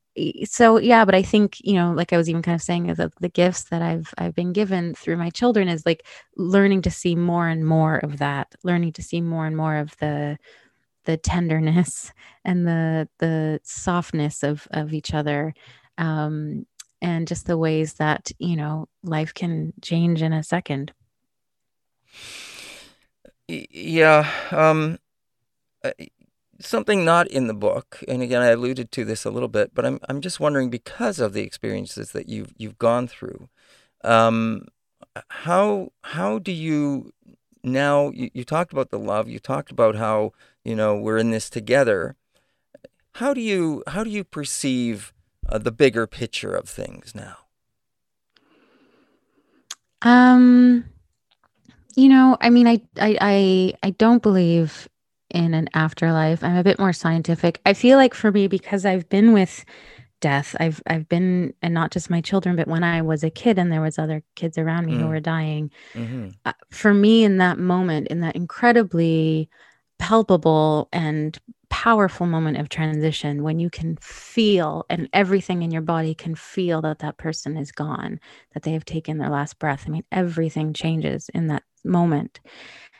[0.44, 3.10] so yeah but i think you know like i was even kind of saying the,
[3.20, 7.14] the gifts that i've i've been given through my children is like learning to see
[7.14, 10.36] more and more of that learning to see more and more of the
[11.04, 12.12] the tenderness
[12.44, 15.54] and the the softness of of each other
[15.98, 16.66] um,
[17.00, 20.92] and just the ways that you know life can change in a second.
[23.48, 24.98] Yeah um,
[25.84, 25.90] uh,
[26.62, 29.84] something not in the book and again i alluded to this a little bit but
[29.84, 33.48] i'm, I'm just wondering because of the experiences that you've you've gone through
[34.04, 34.66] um,
[35.28, 37.12] how how do you
[37.62, 40.32] now you, you talked about the love you talked about how
[40.64, 42.16] you know we're in this together.
[43.16, 45.12] How do you how do you perceive
[45.48, 47.36] uh, the bigger picture of things now?
[50.02, 50.84] Um
[51.94, 54.88] you know i mean I, I i i don't believe
[55.32, 59.08] in an afterlife i'm a bit more scientific i feel like for me because i've
[59.08, 59.64] been with
[60.20, 63.58] death i've i've been and not just my children but when i was a kid
[63.58, 65.00] and there was other kids around me mm.
[65.00, 66.28] who were dying mm-hmm.
[66.46, 69.50] uh, for me in that moment in that incredibly
[69.98, 71.38] palpable and
[71.70, 76.82] powerful moment of transition when you can feel and everything in your body can feel
[76.82, 78.20] that that person is gone
[78.52, 82.40] that they have taken their last breath i mean everything changes in that moment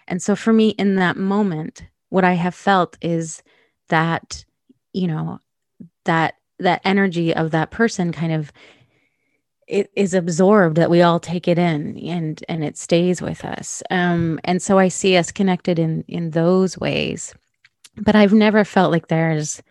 [0.09, 3.43] and so for me in that moment what i have felt is
[3.89, 4.45] that
[4.93, 5.39] you know
[6.05, 8.53] that that energy of that person kind of
[9.67, 13.83] it is absorbed that we all take it in and and it stays with us.
[13.91, 17.35] Um and so i see us connected in in those ways
[17.97, 19.63] but i've never felt like there's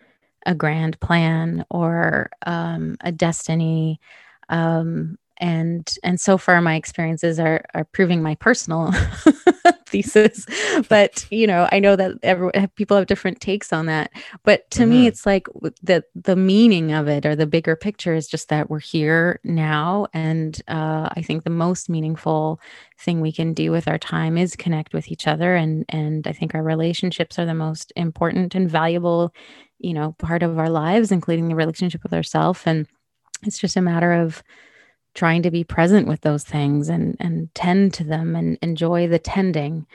[0.46, 4.00] a grand plan or um a destiny.
[4.48, 8.92] Um and and so far my experiences are are proving my personal
[9.92, 10.46] thesis
[10.88, 14.10] but you know i know that everyone people have different takes on that.
[14.44, 14.90] But to mm-hmm.
[14.90, 15.46] me it's like
[15.82, 20.06] the the meaning of it or the bigger picture is just that we're here now.
[20.14, 22.60] And uh, i think the most meaningful
[22.98, 25.54] thing we can do with our time is connect with each other.
[25.54, 29.34] And and i think our relationships are the most important and valuable
[29.78, 32.86] you know part of our lives including the relationship with ourselves and
[33.42, 34.42] it's just a matter of
[35.14, 39.18] trying to be present with those things and and tend to them and enjoy the
[39.18, 39.86] tending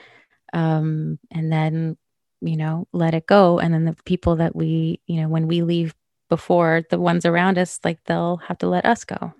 [0.52, 1.96] um and then
[2.40, 5.62] you know let it go and then the people that we you know when we
[5.62, 5.94] leave
[6.28, 9.32] before the ones around us like they'll have to let us go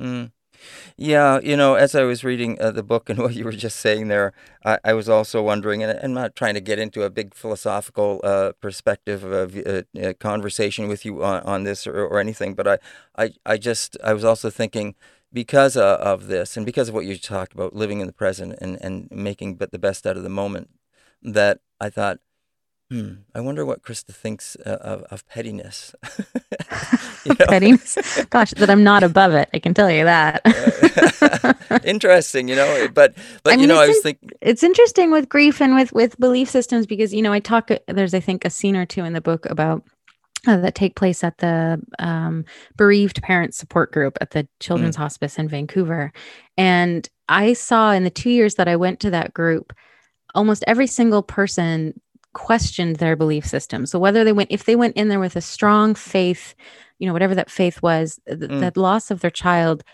[0.00, 0.30] mm.
[0.96, 3.80] Yeah, you know, as I was reading uh, the book and what you were just
[3.80, 4.32] saying there,
[4.64, 8.20] I, I was also wondering, and I'm not trying to get into a big philosophical
[8.24, 12.68] uh, perspective of uh, uh, conversation with you on, on this or, or anything, but
[12.68, 12.78] I,
[13.16, 14.94] I, I just, I was also thinking,
[15.32, 18.56] because uh, of this and because of what you talked about living in the present
[18.60, 20.70] and, and making the best out of the moment
[21.22, 22.18] that i thought
[22.90, 23.12] Hmm.
[23.36, 25.94] I wonder what Christa thinks uh, of, of pettiness.
[27.38, 28.24] pettiness?
[28.30, 29.48] Gosh, that I'm not above it.
[29.54, 30.42] I can tell you that.
[31.84, 32.88] interesting, you know.
[32.92, 35.76] But but I mean, you know, I was in, thinking it's interesting with grief and
[35.76, 37.70] with with belief systems because you know I talk.
[37.86, 39.84] There's I think a scene or two in the book about
[40.48, 42.44] uh, that take place at the um,
[42.76, 45.00] bereaved parent support group at the children's mm.
[45.00, 46.12] hospice in Vancouver.
[46.56, 49.72] And I saw in the two years that I went to that group,
[50.34, 52.00] almost every single person
[52.32, 53.86] questioned their belief system.
[53.86, 56.54] So whether they went, if they went in there with a strong faith,
[56.98, 58.60] you know, whatever that faith was, th- mm.
[58.60, 59.84] that loss of their child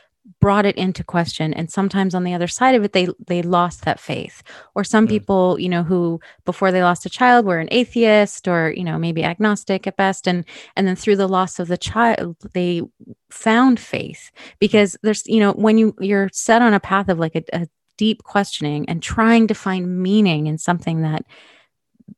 [0.40, 3.84] brought it into question and sometimes on the other side of it they they lost
[3.84, 4.42] that faith
[4.74, 5.10] or some mm.
[5.10, 8.98] people you know who before they lost a child were an atheist or you know
[8.98, 10.44] maybe agnostic at best and
[10.74, 12.82] and then through the loss of the child they
[13.30, 17.36] found faith because there's you know when you you're set on a path of like
[17.36, 21.24] a, a deep questioning and trying to find meaning in something that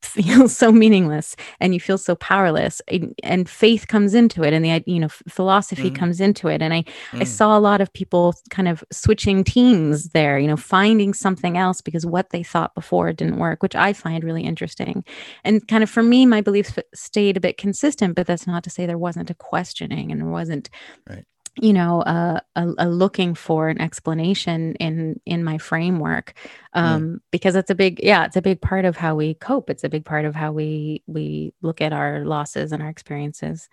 [0.02, 4.64] feels so meaningless and you feel so powerless and, and faith comes into it and
[4.64, 5.94] the you know philosophy mm.
[5.94, 7.20] comes into it and i mm.
[7.20, 11.56] i saw a lot of people kind of switching teams there you know finding something
[11.56, 15.04] else because what they thought before didn't work which i find really interesting
[15.44, 18.70] and kind of for me my beliefs stayed a bit consistent but that's not to
[18.70, 20.70] say there wasn't a questioning and there wasn't
[21.08, 21.24] right
[21.60, 26.34] you know uh, a, a, looking for an explanation in in my framework
[26.74, 27.20] um, mm.
[27.30, 29.88] because it's a big yeah it's a big part of how we cope it's a
[29.88, 33.68] big part of how we we look at our losses and our experiences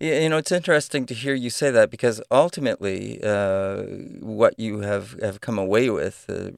[0.00, 3.82] yeah, you know, it's interesting to hear you say that because ultimately, uh,
[4.20, 6.50] what you have, have come away with uh,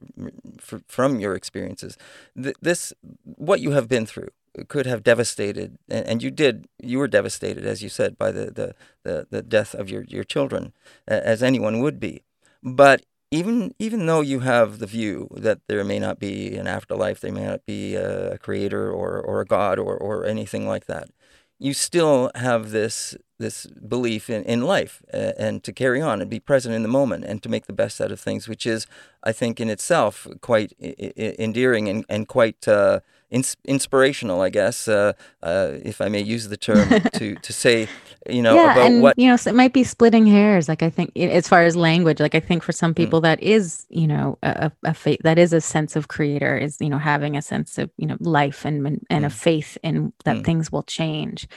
[0.59, 1.97] f- from your experiences,
[2.41, 4.29] th- this, what you have been through,
[4.67, 8.75] could have devastated, and, you did, you were devastated, as you said, by the, the,
[9.05, 10.73] the, the death of your, your children,
[11.07, 12.23] as anyone would be.
[12.63, 17.21] But even even though you have the view that there may not be an afterlife,
[17.21, 21.11] there may not be a creator or, or a God or, or anything like that,
[21.59, 26.31] you still have this this belief in, in life uh, and to carry on and
[26.31, 28.87] be present in the moment and to make the best out of things, which is,
[29.23, 35.13] I think, in itself quite endearing and, and quite uh, ins- inspirational, I guess, uh,
[35.43, 37.89] uh, if I may use the term to to say,
[38.29, 40.69] you know, yeah, about and, what you know, so it might be splitting hairs.
[40.69, 42.97] Like I think, as far as language, like I think for some mm.
[42.97, 43.25] people mm.
[43.25, 46.89] that is, you know, a, a faith that is a sense of creator is, you
[46.89, 49.27] know, having a sense of you know life and and, and mm.
[49.27, 50.45] a faith in that mm.
[50.45, 51.49] things will change.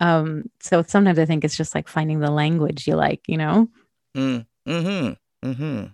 [0.00, 3.68] Um, so sometimes I think it's just like finding the language you like, you know.
[4.14, 4.46] Mm.
[4.66, 5.10] Hmm.
[5.42, 5.84] Hmm.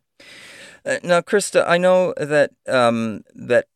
[0.85, 3.67] Uh, now, Christa, I know that um, that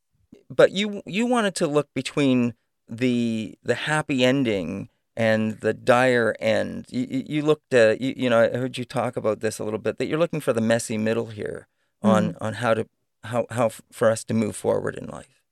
[0.48, 2.54] but you you wanted to look between
[2.88, 6.86] the the happy ending and the dire end.
[6.90, 9.78] You, you looked at you, you know I heard you talk about this a little
[9.78, 11.66] bit that you're looking for the messy middle here
[12.02, 12.36] on mm.
[12.40, 12.86] on how to
[13.24, 15.42] how how for us to move forward in life.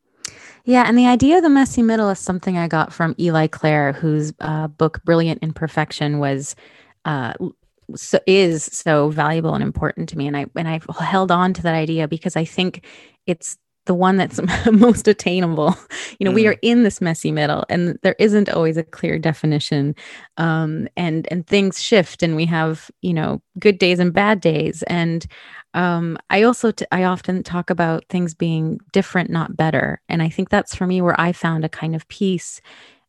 [0.66, 3.92] Yeah, and the idea of the messy middle is something I got from Eli Clare,
[3.92, 6.57] whose uh, book "Brilliant Imperfection" was
[7.04, 7.35] uh,
[7.94, 11.62] so is so valuable and important to me, and I and I've held on to
[11.62, 12.85] that idea because I think
[13.26, 14.40] it's the one that's
[14.73, 15.77] most attainable.
[16.20, 16.37] You know, mm.
[16.37, 19.97] we are in this messy middle, and there isn't always a clear definition.
[20.37, 24.85] Um, and and things shift, and we have you know good days and bad days.
[24.85, 25.27] And
[25.75, 30.01] um, I also t- I often talk about things being different, not better.
[30.09, 32.61] And I think that's for me where I found a kind of peace,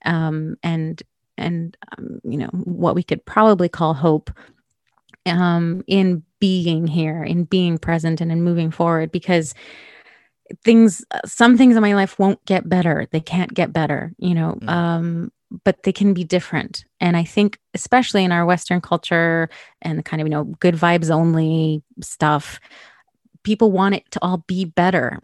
[0.03, 1.01] um, and
[1.37, 4.31] and um, you know what we could probably call hope
[5.27, 9.53] um, in being here, in being present, and in moving forward because
[10.63, 14.57] things some things in my life won't get better they can't get better you know
[14.61, 14.69] mm.
[14.69, 15.31] um
[15.63, 19.49] but they can be different and i think especially in our western culture
[19.81, 22.59] and the kind of you know good vibes only stuff
[23.45, 25.19] people want it to all be better.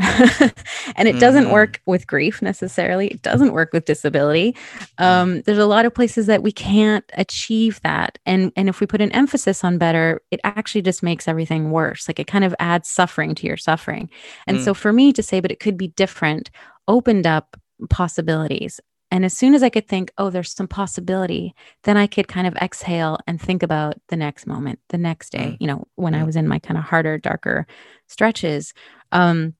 [0.95, 1.51] and it doesn't mm-hmm.
[1.51, 3.07] work with grief necessarily.
[3.07, 4.55] It doesn't work with disability.
[4.99, 8.19] Um, there's a lot of places that we can't achieve that.
[8.25, 12.07] And and if we put an emphasis on better, it actually just makes everything worse.
[12.07, 14.09] Like it kind of adds suffering to your suffering.
[14.47, 14.63] And mm.
[14.63, 16.51] so for me to say, but it could be different,
[16.87, 17.57] opened up
[17.89, 18.79] possibilities.
[19.11, 22.47] And as soon as I could think, oh, there's some possibility, then I could kind
[22.47, 25.57] of exhale and think about the next moment, the next day, mm.
[25.59, 27.67] you know, when I was in my kind of harder, darker
[28.07, 28.73] stretches.
[29.11, 29.53] Um,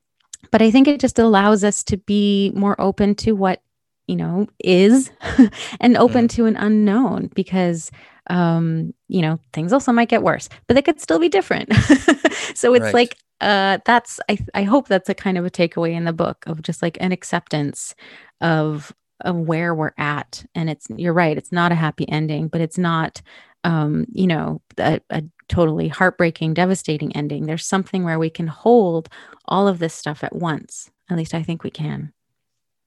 [0.51, 3.61] but I think it just allows us to be more open to what,
[4.07, 5.11] you know, is
[5.81, 6.31] and open mm.
[6.31, 7.91] to an unknown because
[8.27, 11.73] um, you know, things also might get worse, but they could still be different.
[12.55, 12.93] so it's Right.
[12.93, 16.43] like uh that's I I hope that's a kind of a takeaway in the book
[16.45, 17.95] of just like an acceptance
[18.39, 20.45] of of where we're at.
[20.55, 23.21] And it's you're right, it's not a happy ending, but it's not
[23.63, 27.45] um, you know, a, a totally heartbreaking, devastating ending.
[27.45, 29.07] There's something where we can hold
[29.45, 30.89] all of this stuff at once.
[31.11, 32.11] At least I think we can.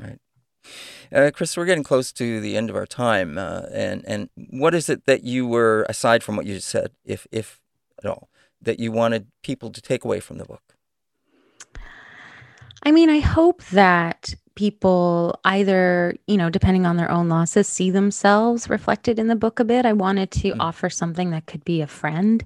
[0.00, 0.18] Right
[1.12, 4.74] uh, Chris, we're getting close to the end of our time, uh, and and what
[4.74, 7.60] is it that you were, aside from what you just said, if if
[8.02, 8.28] at all,
[8.60, 10.62] that you wanted people to take away from the book?
[12.82, 17.90] I mean, I hope that people either, you know, depending on their own losses, see
[17.90, 19.84] themselves reflected in the book a bit.
[19.86, 20.56] I wanted to Mm.
[20.60, 22.44] offer something that could be a friend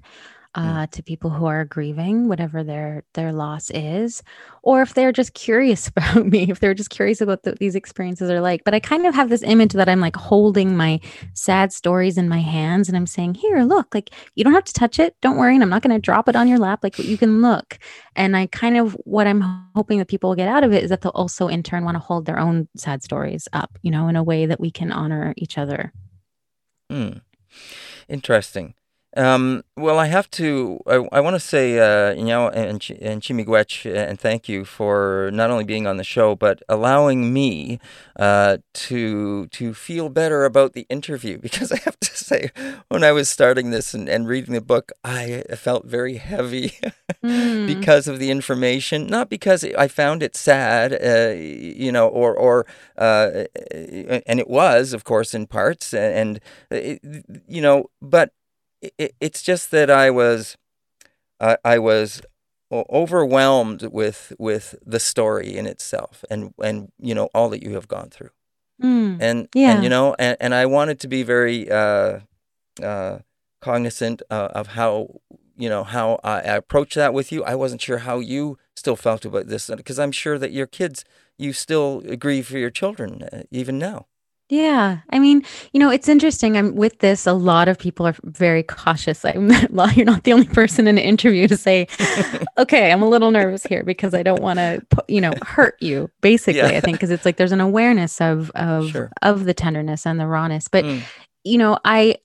[0.55, 4.23] uh, to people who are grieving, whatever their their loss is,
[4.63, 8.29] or if they're just curious about me, if they're just curious about what these experiences
[8.29, 8.63] are like.
[8.63, 10.99] But I kind of have this image that I'm like holding my
[11.33, 13.93] sad stories in my hands, and I'm saying, "Here, look!
[13.93, 15.15] Like you don't have to touch it.
[15.21, 16.79] Don't worry, and I'm not going to drop it on your lap.
[16.81, 17.77] Like you can look."
[18.15, 19.41] And I kind of what I'm
[19.75, 21.95] hoping that people will get out of it is that they'll also in turn want
[21.95, 24.91] to hold their own sad stories up, you know, in a way that we can
[24.91, 25.93] honor each other.
[26.89, 27.19] Hmm.
[28.07, 28.73] Interesting.
[29.17, 30.79] Um, well, I have to.
[30.85, 35.31] I, I want to say, uh, you know, and and Chimigwech, and thank you for
[35.33, 37.79] not only being on the show but allowing me
[38.17, 41.39] uh, to to feel better about the interview.
[41.49, 42.51] Because I have to say,
[42.89, 46.73] when I was starting this and, and reading the book, I felt very heavy
[47.23, 47.67] Mm.
[47.67, 52.65] because of the information, not because I found it sad, uh, you know, or or
[52.97, 53.43] uh,
[54.25, 56.39] and it was, of course, in parts, and
[56.71, 57.01] it,
[57.47, 58.31] you know, but
[58.81, 60.57] it, it's just that I was,
[61.39, 62.21] I I was
[62.71, 67.87] overwhelmed with with the story in itself, and and you know all that you have
[67.87, 68.29] gone through,
[68.81, 69.17] Mm.
[69.21, 69.71] and Yeah.
[69.73, 72.19] and you know, and, and I wanted to be very uh,
[72.81, 73.19] uh,
[73.61, 75.19] cognizant uh, of how
[75.57, 77.43] you know how I, I approached that with you.
[77.43, 81.03] I wasn't sure how you still felt about this because I'm sure that your kids,
[81.37, 84.05] you still grieve for your children uh, even now.
[84.49, 84.99] Yeah.
[85.11, 85.43] I mean,
[85.73, 86.57] you know, it's interesting.
[86.57, 87.27] I'm with this.
[87.27, 89.23] A lot of people are very cautious.
[89.23, 89.51] I'm
[89.95, 91.87] you're not the only person in an interview to say,
[92.57, 96.09] okay, I'm a little nervous here because I don't want to, you know, hurt you.
[96.21, 96.67] Basically, Yeah.
[96.77, 99.11] I think because it's like there's an awareness of of Sure.
[99.21, 100.67] of the tenderness and the rawness.
[100.67, 101.01] But Mm.
[101.43, 102.15] you know, I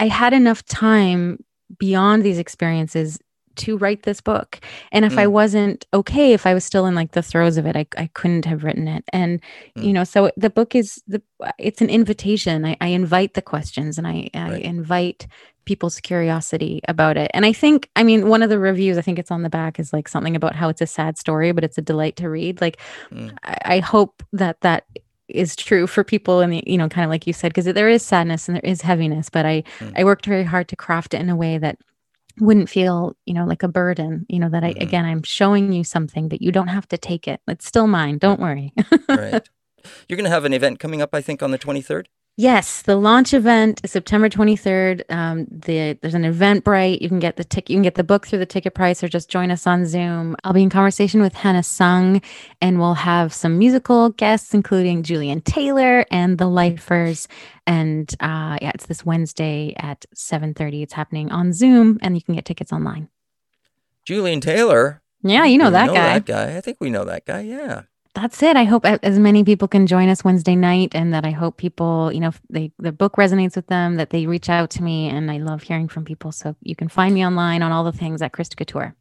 [0.00, 1.44] I had enough time
[1.78, 3.18] beyond these experiences
[3.58, 4.60] to write this book.
[4.92, 5.32] And if I Mm.
[5.32, 8.44] wasn't okay, if I was still in like the throes of it, I, I couldn't
[8.46, 9.04] have written it.
[9.12, 9.40] And,
[9.76, 9.84] Mm.
[9.84, 11.22] you know, so the book is the,
[11.58, 12.64] it's an invitation.
[12.64, 14.62] I, I invite the questions and I, I Right.
[14.62, 15.26] invite
[15.64, 17.30] people's curiosity about it.
[17.34, 19.78] And I think, I mean, one of the reviews, I think it's on the back
[19.78, 22.60] is like something about how it's a sad story, but it's a delight to read.
[22.60, 22.78] Like,
[23.12, 23.36] Mm.
[23.44, 24.84] I, I hope that that
[25.28, 27.90] is true for people in the you know kind of like you said because there
[27.90, 29.92] is sadness and there is heaviness but i Mm.
[29.94, 31.76] i worked very hard to craft it in a way that
[32.40, 34.82] wouldn't feel you know like a burden you know that i Mhm.
[34.82, 38.18] again i'm showing you something but you don't have to take it it's still mine
[38.18, 38.72] don't worry
[39.08, 39.48] right.
[40.08, 42.06] You're going to have an event coming up, I think, on the 23rd.
[42.38, 47.36] Yes the launch event is september 23rd um the there's an eventbrite you can get
[47.36, 49.66] the ticket you can get the book through the ticket price or just join us
[49.66, 52.22] on zoom i'll be in conversation with hannah sung
[52.62, 57.26] and we'll have some musical guests including julian taylor and the lifers
[57.66, 62.36] and uh yeah it's this wednesday at 7.30 it's happening on zoom and you can
[62.36, 63.08] get tickets online
[64.04, 65.02] Julian Taylor.
[65.22, 66.56] yeah you know that guy That guy.
[66.56, 67.40] I think we know that guy.
[67.40, 67.82] Yeah.
[68.20, 68.56] That's it.
[68.56, 72.10] I hope as many people can join us Wednesday night, and that I hope people,
[72.12, 75.30] you know, they the book resonates with them, that they reach out to me, and
[75.30, 76.32] I love hearing from people.
[76.32, 78.96] So you can find me online on all the things at Christa Couture.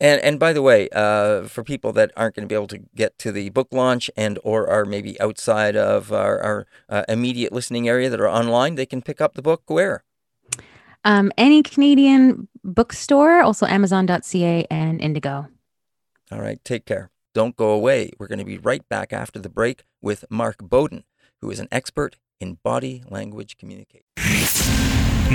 [0.00, 2.78] And and by the way, uh, for people that aren't going to be able to
[2.94, 7.52] get to the book launch and or are maybe outside of our, our uh, immediate
[7.52, 10.02] listening area that are online, they can pick up the book where?
[11.04, 15.48] Um, any Canadian bookstore, also Amazon.ca and Indigo.
[16.32, 17.10] All right, take care.
[17.34, 18.10] Don't go away.
[18.18, 21.04] We're going to be right back after the break with Mark Bowden,
[21.40, 24.02] who is an expert in body language communication.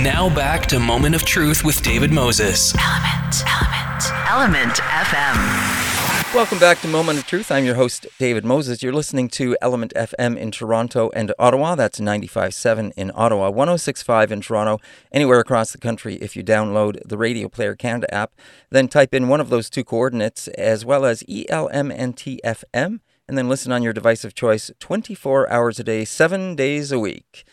[0.02, 2.74] Now back to Moment of Truth with David Moses.
[2.78, 5.85] Element, Element, Element FM.
[6.34, 7.50] Welcome back to Moment of Truth.
[7.50, 8.82] I'm your host, David Moses.
[8.82, 11.76] You're listening to Element FM in Toronto and Ottawa.
[11.76, 14.78] That's 95.7 in Ottawa, 106.5 in Toronto,
[15.12, 16.16] anywhere across the country.
[16.16, 18.34] If you download the Radio Player Canada app,
[18.70, 23.72] then type in one of those two coordinates as well as ELMNTFM and then listen
[23.72, 27.44] on your device of choice 24 hours a day, seven days a week.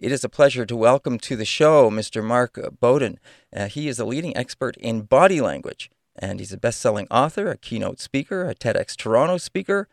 [0.00, 2.24] It is a pleasure to welcome to the show Mr.
[2.24, 3.18] Mark Bowden.
[3.54, 7.48] Uh, he is a leading expert in body language, and he's a best selling author,
[7.48, 9.88] a keynote speaker, a TEDx Toronto speaker,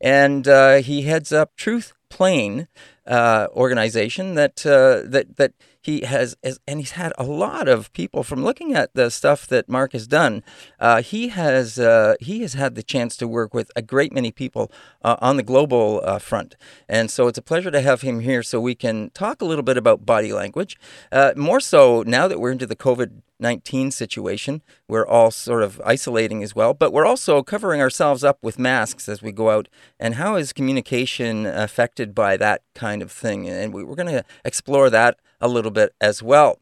[0.00, 2.68] and uh, he heads up Truth Plane
[3.06, 5.52] uh, organization that, uh, that, that
[5.82, 9.68] he has, and he's had a lot of people from looking at the stuff that
[9.68, 10.42] Mark has done.
[10.78, 14.30] Uh, he has uh, he has had the chance to work with a great many
[14.30, 14.70] people
[15.02, 16.56] uh, on the global uh, front,
[16.88, 19.64] and so it's a pleasure to have him here so we can talk a little
[19.64, 20.78] bit about body language.
[21.10, 24.62] Uh, more so now that we're into the COVID 19 situation.
[24.86, 29.08] We're all sort of isolating as well, but we're also covering ourselves up with masks
[29.08, 29.68] as we go out.
[29.98, 33.48] And how is communication affected by that kind of thing?
[33.48, 36.58] And we're going to explore that a little bit as well.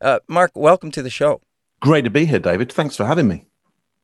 [0.00, 1.40] Uh, Mark, welcome to the show.
[1.80, 2.72] Great to be here, David.
[2.72, 3.46] Thanks for having me.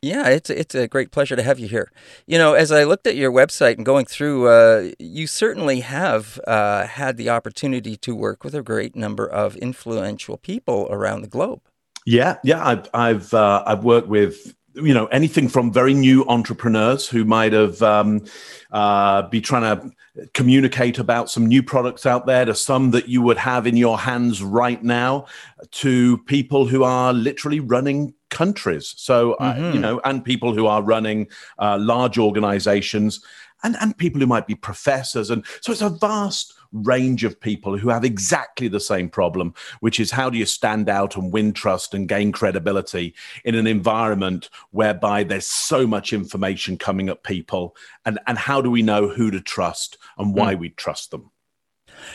[0.00, 1.90] Yeah, it's it's a great pleasure to have you here.
[2.24, 6.38] You know, as I looked at your website and going through, uh, you certainly have
[6.46, 11.28] uh, had the opportunity to work with a great number of influential people around the
[11.28, 11.62] globe.
[12.06, 17.08] Yeah, yeah, I've I've uh, I've worked with you know anything from very new entrepreneurs
[17.08, 18.24] who might have um,
[18.70, 23.22] uh, be trying to communicate about some new products out there to some that you
[23.22, 25.26] would have in your hands right now
[25.70, 29.64] to people who are literally running countries so mm-hmm.
[29.64, 31.26] uh, you know and people who are running
[31.58, 33.24] uh, large organizations
[33.62, 37.76] and and people who might be professors and so it's a vast range of people
[37.78, 41.52] who have exactly the same problem, which is how do you stand out and win
[41.52, 43.14] trust and gain credibility
[43.44, 47.76] in an environment whereby there's so much information coming at people?
[48.04, 50.58] And, and how do we know who to trust and why mm.
[50.58, 51.30] we trust them?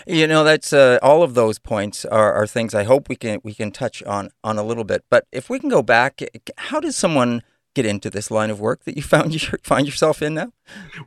[0.08, 3.40] You know, that's uh, all of those points are, are things I hope we can
[3.44, 5.04] we can touch on on a little bit.
[5.10, 6.22] But if we can go back,
[6.58, 7.44] how does someone
[7.74, 10.54] get into this line of work that you found you find yourself in now?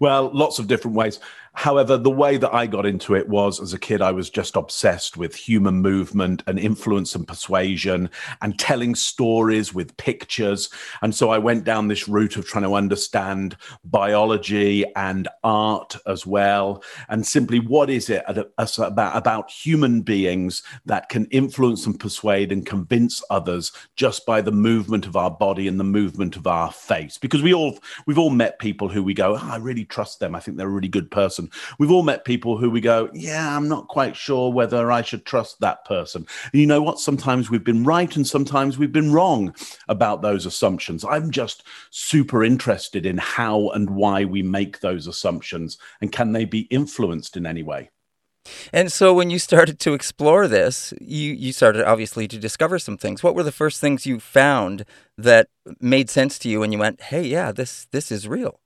[0.01, 1.21] Well, lots of different ways.
[1.57, 4.57] However, the way that I got into it was as a kid, I was just
[4.57, 8.11] obsessed with human movement and influence and persuasion
[8.43, 10.69] and telling stories with pictures.
[11.01, 16.27] And so I went down this route of trying to understand biology and art as
[16.27, 16.85] well.
[17.09, 22.67] And simply, what is it about, about human beings that can influence and persuade and
[22.67, 27.17] convince others just by the movement of our body and the movement of our face?
[27.17, 30.35] Because we all, we've all met people who we go, oh, I really trust them.
[30.35, 31.47] I think they're a really good person
[31.79, 35.25] We've all met people who we go, yeah, I'm not quite sure whether I should
[35.25, 36.27] trust that person.
[36.53, 37.01] And you know what?
[37.01, 39.55] Sometimes we've been right and sometimes we've been wrong
[39.89, 41.05] about those assumptions.
[41.05, 46.45] I'm just super interested in how and why we make those assumptions and can they
[46.45, 47.91] be influenced in any way?
[48.73, 52.97] And so when you started to explore this, you, you started obviously to discover some
[52.97, 53.23] things.
[53.23, 54.85] What were the first things you found
[55.19, 55.49] that
[55.81, 58.61] made sense to you and you went, hey, yeah, this this is real?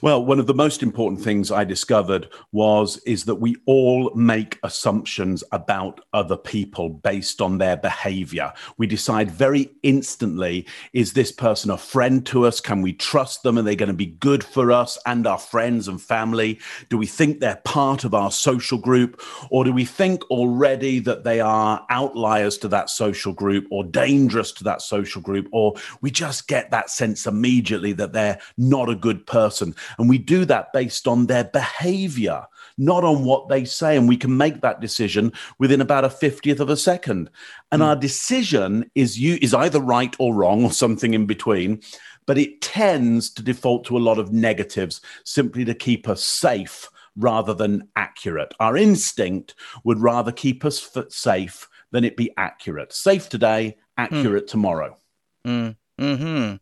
[0.00, 4.58] Well, one of the most important things I discovered was is that we all make
[4.62, 8.52] assumptions about other people based on their behavior.
[8.78, 12.60] We decide very instantly is this person a friend to us?
[12.60, 13.58] Can we trust them?
[13.58, 16.60] Are they going to be good for us and our friends and family?
[16.88, 21.24] Do we think they're part of our social group or do we think already that
[21.24, 26.10] they are outliers to that social group or dangerous to that social group or we
[26.10, 29.74] just get that sense immediately that they're not a good person person.
[29.98, 32.46] And we do that based on their behavior,
[32.78, 33.96] not on what they say.
[33.96, 37.30] And we can make that decision within about a 50th of a second.
[37.72, 37.86] And mm.
[37.86, 41.80] our decision is, you, is either right or wrong or something in between.
[42.26, 46.88] But it tends to default to a lot of negatives simply to keep us safe
[47.16, 48.52] rather than accurate.
[48.60, 49.54] Our instinct
[49.84, 52.92] would rather keep us safe than it be accurate.
[52.92, 54.50] Safe today, accurate mm.
[54.50, 54.98] tomorrow.
[55.46, 55.76] Mm.
[55.98, 56.56] Hmm.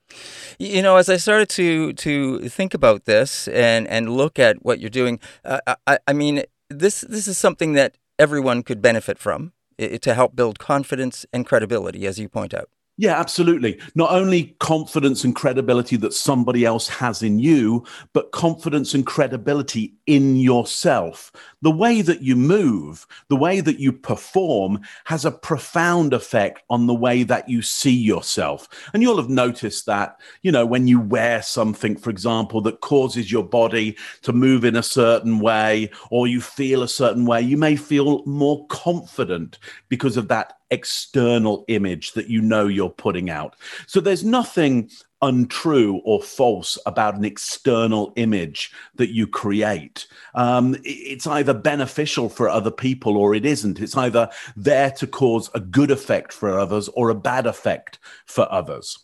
[0.58, 4.78] You know, as I started to to think about this and and look at what
[4.78, 9.52] you're doing, uh, I, I mean, this this is something that everyone could benefit from
[9.76, 12.68] it, to help build confidence and credibility, as you point out.
[12.96, 13.80] Yeah, absolutely.
[13.96, 19.94] Not only confidence and credibility that somebody else has in you, but confidence and credibility
[20.06, 21.32] in yourself.
[21.62, 26.86] The way that you move, the way that you perform has a profound effect on
[26.86, 28.68] the way that you see yourself.
[28.92, 33.32] And you'll have noticed that, you know, when you wear something, for example, that causes
[33.32, 37.56] your body to move in a certain way or you feel a certain way, you
[37.56, 43.56] may feel more confident because of that external image that you know you're putting out.
[43.86, 44.90] So there's nothing
[45.22, 50.06] untrue or false about an external image that you create.
[50.34, 53.80] Um, it's either beneficial for other people or it isn't.
[53.80, 58.50] It's either there to cause a good effect for others or a bad effect for
[58.52, 58.98] others.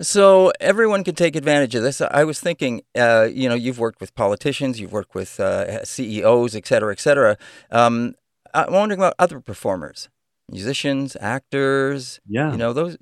[0.00, 2.00] So everyone can take advantage of this.
[2.00, 6.56] I was thinking, uh, you know, you've worked with politicians, you've worked with uh, CEOs,
[6.56, 7.36] et cetera, et cetera.
[7.70, 8.14] Um,
[8.54, 10.08] I'm wondering about other performers
[10.50, 12.20] musicians, actors.
[12.26, 12.96] Yeah, you know those.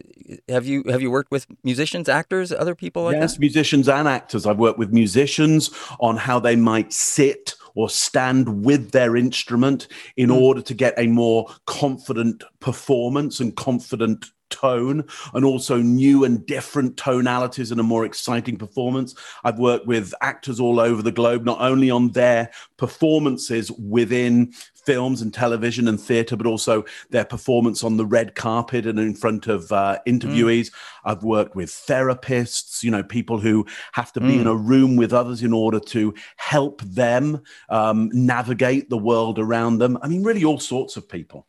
[0.49, 3.41] Have you have you worked with musicians, actors, other people like yes, that?
[3.41, 4.47] musicians and actors.
[4.47, 5.71] I've worked with musicians
[6.01, 10.41] on how they might sit or stand with their instrument in mm.
[10.41, 16.97] order to get a more confident performance and confident tone and also new and different
[16.97, 19.15] tonalities and a more exciting performance.
[19.45, 24.53] I've worked with actors all over the globe, not only on their performances within
[24.85, 29.15] films and television and theatre, but also their performance on the red carpet and in
[29.15, 30.67] front of uh, interviewees.
[30.67, 30.75] Mm.
[31.05, 34.41] I've worked with therapists, you know, people who have to be mm.
[34.41, 39.79] in a room with others in order to help them um, navigate the world around
[39.79, 39.99] them.
[40.03, 41.47] I mean, really, all sorts of people.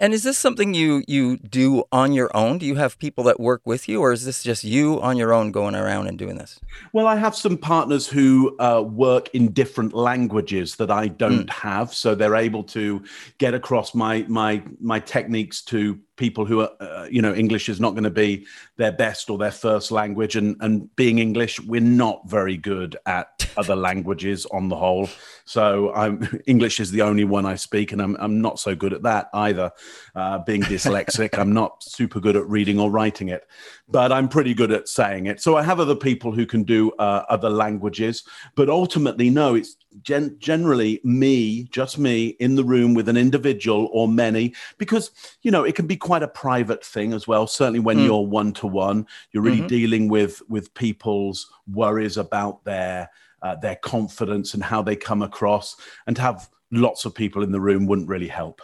[0.00, 2.58] And is this something you you do on your own?
[2.58, 5.32] Do you have people that work with you, or is this just you on your
[5.32, 6.60] own going around and doing this?
[6.92, 11.50] Well, I have some partners who uh, work in different languages that I don't mm.
[11.50, 13.02] have, so they're able to
[13.38, 17.80] get across my my my techniques to people who are, uh, you know, English is
[17.80, 18.46] not going to be
[18.76, 20.36] their best or their first language.
[20.36, 25.08] And, and being English, we're not very good at other languages on the whole.
[25.46, 28.92] So I'm, English is the only one I speak, and I'm, I'm not so good
[28.92, 29.70] at that either.
[30.14, 33.46] Uh, being dyslexic, I'm not super good at reading or writing it,
[33.88, 35.40] but I'm pretty good at saying it.
[35.40, 38.24] So I have other people who can do uh, other languages,
[38.56, 43.88] but ultimately, no, it's gen- generally me, just me, in the room with an individual
[43.92, 45.10] or many, because
[45.42, 47.46] you know it can be quite a private thing as well.
[47.46, 48.04] Certainly when mm.
[48.06, 49.66] you're one to one, you're really mm-hmm.
[49.66, 53.10] dealing with with people's worries about their
[53.42, 55.76] uh, their confidence and how they come across,
[56.06, 58.60] and to have lots of people in the room wouldn't really help.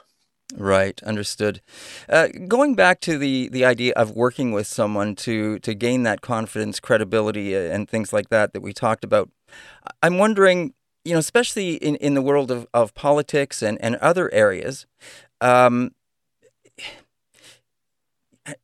[0.56, 1.62] Right, understood.
[2.08, 6.20] Uh, going back to the the idea of working with someone to to gain that
[6.20, 9.30] confidence, credibility, uh, and things like that that we talked about,
[10.02, 14.32] I'm wondering you know, especially in, in the world of, of politics and, and other
[14.32, 14.86] areas,
[15.40, 15.92] um,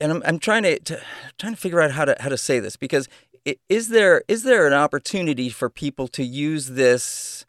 [0.01, 1.01] and I'm, I'm trying to, to,
[1.39, 3.09] trying to figure out how to how to say this because
[3.69, 7.47] is there is there an opportunity for people to use this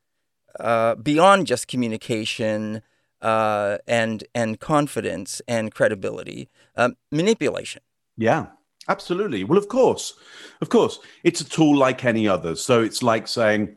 [0.59, 2.81] uh, beyond just communication
[3.21, 7.81] uh, and and confidence and credibility um, manipulation?
[8.17, 8.47] Yeah,
[8.87, 9.43] absolutely.
[9.43, 10.13] Well, of course,
[10.61, 12.55] of course, it's a tool like any other.
[12.55, 13.75] So it's like saying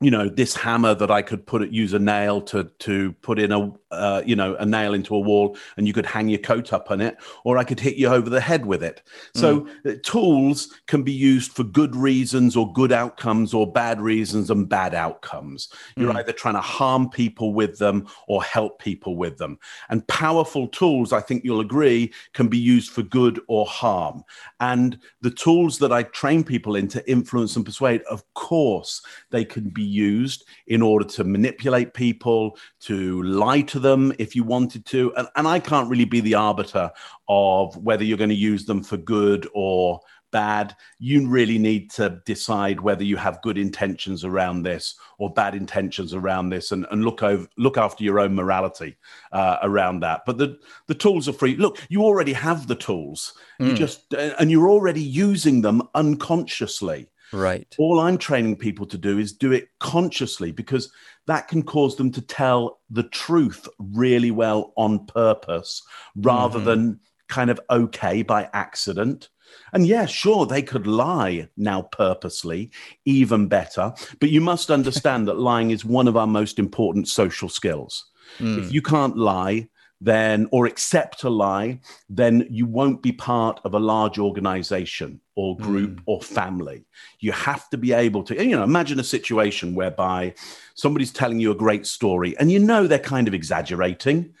[0.00, 3.38] you know this hammer that i could put it use a nail to to put
[3.38, 6.40] in a uh, you know a nail into a wall and you could hang your
[6.40, 9.02] coat up on it or i could hit you over the head with it
[9.34, 10.02] so mm.
[10.02, 14.92] tools can be used for good reasons or good outcomes or bad reasons and bad
[14.92, 16.16] outcomes you're mm.
[16.16, 21.12] either trying to harm people with them or help people with them and powerful tools
[21.12, 24.22] i think you'll agree can be used for good or harm
[24.60, 29.44] and the tools that i train people in to influence and persuade of course they
[29.44, 34.84] can be used in order to manipulate people, to lie to them if you wanted
[34.86, 35.14] to.
[35.16, 36.90] And, and I can't really be the arbiter
[37.28, 40.00] of whether you're going to use them for good or
[40.32, 40.76] bad.
[40.98, 46.12] You really need to decide whether you have good intentions around this or bad intentions
[46.14, 48.96] around this, and, and look over look after your own morality
[49.32, 50.22] uh, around that.
[50.26, 50.58] But the
[50.88, 51.56] the tools are free.
[51.56, 53.32] Look, you already have the tools.
[53.60, 53.64] Mm.
[53.64, 53.76] You hmm.
[53.76, 57.08] just and you're already using them unconsciously.
[57.32, 57.74] Right.
[57.78, 60.92] All I'm training people to do is do it consciously because
[61.26, 65.82] that can cause them to tell the truth really well on purpose
[66.14, 66.66] rather mm-hmm.
[66.66, 69.28] than kind of okay by accident.
[69.72, 72.70] And yeah, sure, they could lie now purposely,
[73.04, 73.92] even better.
[74.20, 78.06] But you must understand that lying is one of our most important social skills.
[78.38, 78.58] Mm.
[78.58, 79.68] If you can't lie,
[80.00, 85.56] then or accept a lie, then you won't be part of a large organization or
[85.56, 86.02] group mm.
[86.06, 86.84] or family.
[87.20, 90.34] You have to be able to, you know, imagine a situation whereby
[90.74, 94.34] somebody's telling you a great story and you know they're kind of exaggerating.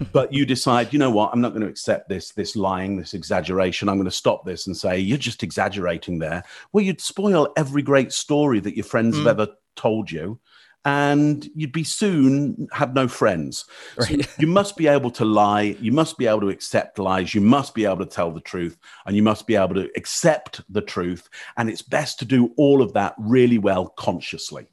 [0.12, 3.14] but you decide, you know what, I'm not going to accept this, this lying, this
[3.14, 3.88] exaggeration.
[3.88, 6.42] I'm going to stop this and say, you're just exaggerating there.
[6.72, 9.18] Well, you'd spoil every great story that your friends mm.
[9.18, 10.40] have ever told you
[10.84, 13.64] and you'd be soon have no friends.
[13.96, 14.24] Right.
[14.24, 15.76] So you must be able to lie.
[15.80, 17.34] You must be able to accept lies.
[17.34, 18.76] You must be able to tell the truth
[19.06, 21.28] and you must be able to accept the truth.
[21.56, 24.68] And it's best to do all of that really well consciously.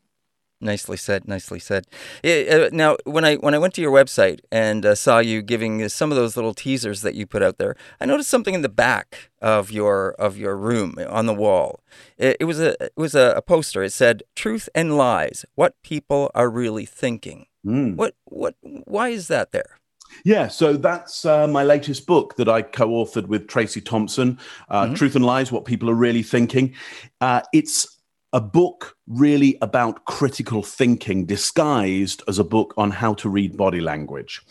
[0.62, 1.28] Nicely said.
[1.28, 1.88] Nicely said.
[2.24, 5.88] Uh, now, when I when I went to your website and uh, saw you giving
[5.90, 8.70] some of those little teasers that you put out there, I noticed something in the
[8.70, 11.82] back of your of your room on the wall.
[12.18, 13.84] It, it was a it was a, a, poster.
[13.84, 17.96] It said "Truth and Lies: What People Are Really Thinking." Mm.
[17.96, 18.56] What what?
[18.62, 19.80] Why is that there?
[20.24, 24.40] Yeah, so that's uh, my latest book that I co authored with Tracey Thomson
[24.70, 24.94] uh, mm-hmm.
[24.94, 26.76] Truth and Lies What People Are Really Thinking.
[27.20, 28.01] Uh, it's
[28.34, 33.82] a book really about critical thinking disguised as a book on how to read body
[33.82, 34.42] language.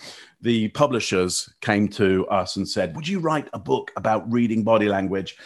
[0.42, 4.88] The publishers came to us and said, "Would you write a book about reading body
[4.88, 5.36] language?"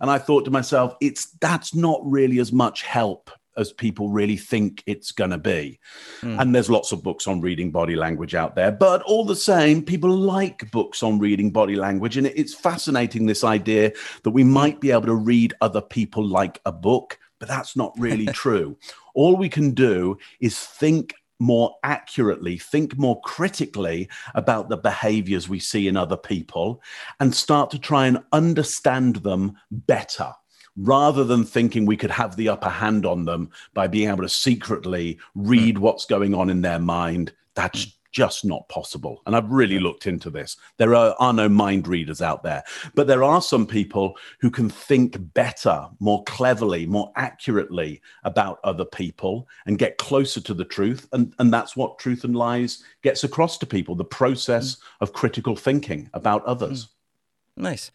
[0.00, 4.36] And I thought to myself, "It's that's not really as much help as people really
[4.36, 5.78] think it's going to be.
[6.22, 6.40] Mm.
[6.40, 9.82] And there's lots of books on reading body language out there, but all the same,
[9.82, 12.16] people like books on reading body language.
[12.16, 13.92] And it's fascinating this idea
[14.22, 17.92] that we might be able to read other people like a book, but that's not
[17.98, 18.74] really true.
[19.14, 25.58] All we can do is think more accurately, think more critically about the behaviors we
[25.58, 26.80] see in other people,
[27.20, 30.32] and start to try and understand them better
[30.76, 34.28] rather than thinking we could have the upper hand on them by being able to
[34.28, 35.82] secretly read hmm.
[35.82, 37.30] what's going on in their mind.
[37.54, 39.20] That's just not possible.
[39.26, 40.56] And I've really looked into this.
[40.78, 42.62] There are, are, no mind readers out there,
[42.94, 48.84] but there are some people who can think better, more cleverly, more accurately about other
[48.84, 51.08] people and get closer to the truth.
[51.12, 54.78] And, and that's what Truth and Lies gets across to people the process mm.
[55.00, 56.86] of critical thinking about others.
[56.86, 56.88] Mm.
[57.56, 57.92] Nice.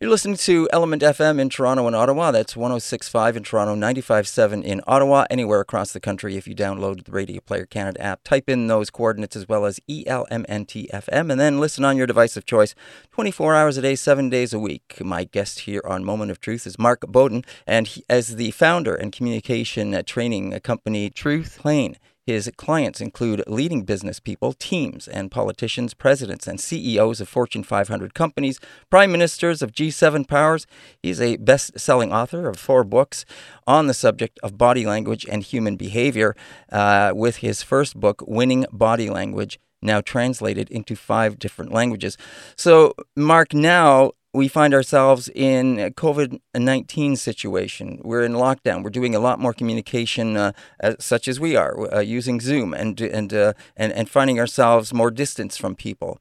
[0.00, 2.30] You're listening to Element FM in Toronto and Ottawa.
[2.30, 6.36] That's 1065 in Toronto, 957 in Ottawa, anywhere across the country.
[6.36, 9.80] If you download the Radio Player Canada app, type in those coordinates as well as
[9.90, 12.76] ELMNTFM and then listen on your device of choice
[13.10, 15.00] 24 hours a day, seven days a week.
[15.00, 18.94] My guest here on Moment of Truth is Mark Bowden, and he, as the founder
[18.94, 21.96] and communication uh, training company Truth Plane.
[22.24, 28.14] His clients include leading business people, teams, and politicians, presidents, and CEOs of Fortune 500
[28.14, 28.60] companies,
[28.90, 30.66] prime ministers of G7 powers.
[31.02, 33.24] He's a best selling author of four books
[33.66, 36.36] on the subject of body language and human behavior,
[36.70, 42.16] uh, with his first book, Winning Body Language now translated into five different languages.
[42.56, 48.00] So, Mark, now we find ourselves in a COVID 19 situation.
[48.02, 48.82] We're in lockdown.
[48.82, 52.72] We're doing a lot more communication, uh, as, such as we are, uh, using Zoom
[52.72, 56.18] and, and, uh, and, and finding ourselves more distance from people.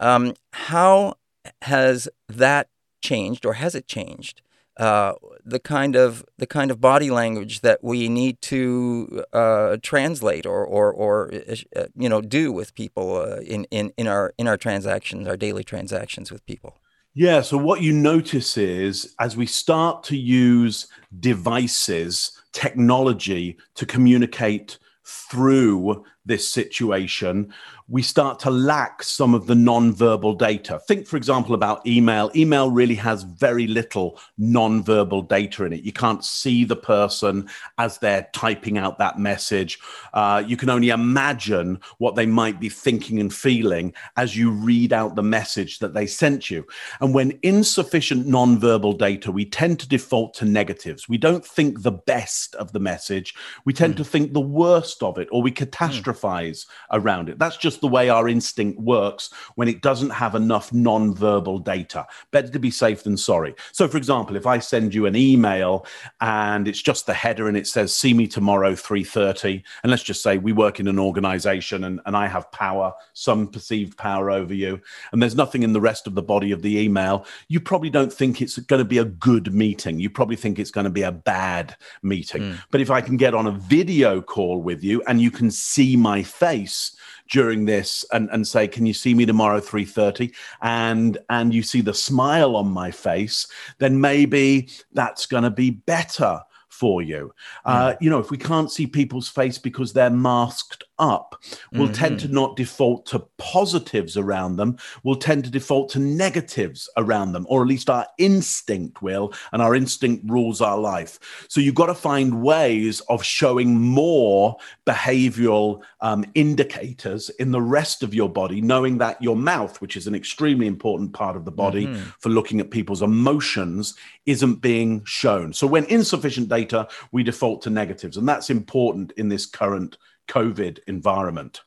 [0.00, 1.14] Um, how
[1.62, 2.68] has that
[3.02, 4.40] changed, or has it changed?
[4.78, 5.12] Uh,
[5.44, 10.64] the kind of the kind of body language that we need to uh, translate or
[10.64, 11.30] or, or
[11.76, 15.36] uh, you know do with people uh, in, in, in our in our transactions, our
[15.36, 16.78] daily transactions with people.
[17.14, 17.42] Yeah.
[17.42, 20.86] So what you notice is as we start to use
[21.20, 27.52] devices, technology to communicate through this situation,
[27.92, 30.80] we start to lack some of the non-verbal data.
[30.88, 32.30] Think, for example, about email.
[32.34, 35.82] Email really has very little non-verbal data in it.
[35.82, 39.78] You can't see the person as they're typing out that message.
[40.14, 44.94] Uh, you can only imagine what they might be thinking and feeling as you read
[44.94, 46.66] out the message that they sent you.
[47.02, 51.10] And when insufficient non-verbal data, we tend to default to negatives.
[51.10, 53.34] We don't think the best of the message.
[53.66, 53.98] We tend mm.
[53.98, 56.68] to think the worst of it, or we catastrophize mm.
[56.92, 57.38] around it.
[57.38, 62.06] That's just the way our instinct works when it doesn't have enough non-verbal data.
[62.30, 63.54] Better to be safe than sorry.
[63.72, 65.84] So, for example, if I send you an email
[66.22, 70.22] and it's just the header and it says "See me tomorrow 3:30," and let's just
[70.22, 74.54] say we work in an organization and, and I have power, some perceived power over
[74.54, 74.80] you,
[75.12, 78.12] and there's nothing in the rest of the body of the email, you probably don't
[78.12, 80.00] think it's going to be a good meeting.
[80.00, 82.42] You probably think it's going to be a bad meeting.
[82.42, 82.62] Mm.
[82.70, 85.96] But if I can get on a video call with you and you can see
[85.96, 86.96] my face
[87.28, 91.80] during this and, and say, "Can you see me tomorrow 3:30?" and and you see
[91.80, 93.46] the smile on my face,
[93.78, 97.32] then maybe that's going to be better for you.
[97.64, 101.94] Uh, you know, if we can't see people's face because they're masked up, we'll mm-hmm.
[101.94, 104.78] tend to not default to positives around them.
[105.02, 109.60] We'll tend to default to negatives around them, or at least our instinct will, and
[109.62, 111.46] our instinct rules our life.
[111.48, 118.02] So you've got to find ways of showing more behavioral um, indicators in the rest
[118.02, 121.50] of your body, knowing that your mouth, which is an extremely important part of the
[121.50, 122.10] body mm-hmm.
[122.18, 123.94] for looking at people's emotions,
[124.26, 125.52] isn't being shown.
[125.52, 128.16] So when insufficient data, we default to negatives.
[128.16, 131.62] And that's important in this current COVID environment.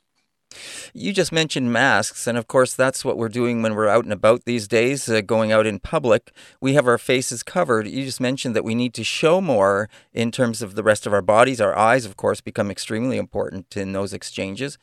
[0.93, 4.13] You just mentioned masks, and of course, that's what we're doing when we're out and
[4.13, 6.31] about these days, uh, going out in public.
[6.61, 7.87] We have our faces covered.
[7.87, 11.13] You just mentioned that we need to show more in terms of the rest of
[11.13, 11.59] our bodies.
[11.59, 14.77] Our eyes, of course, become extremely important in those exchanges.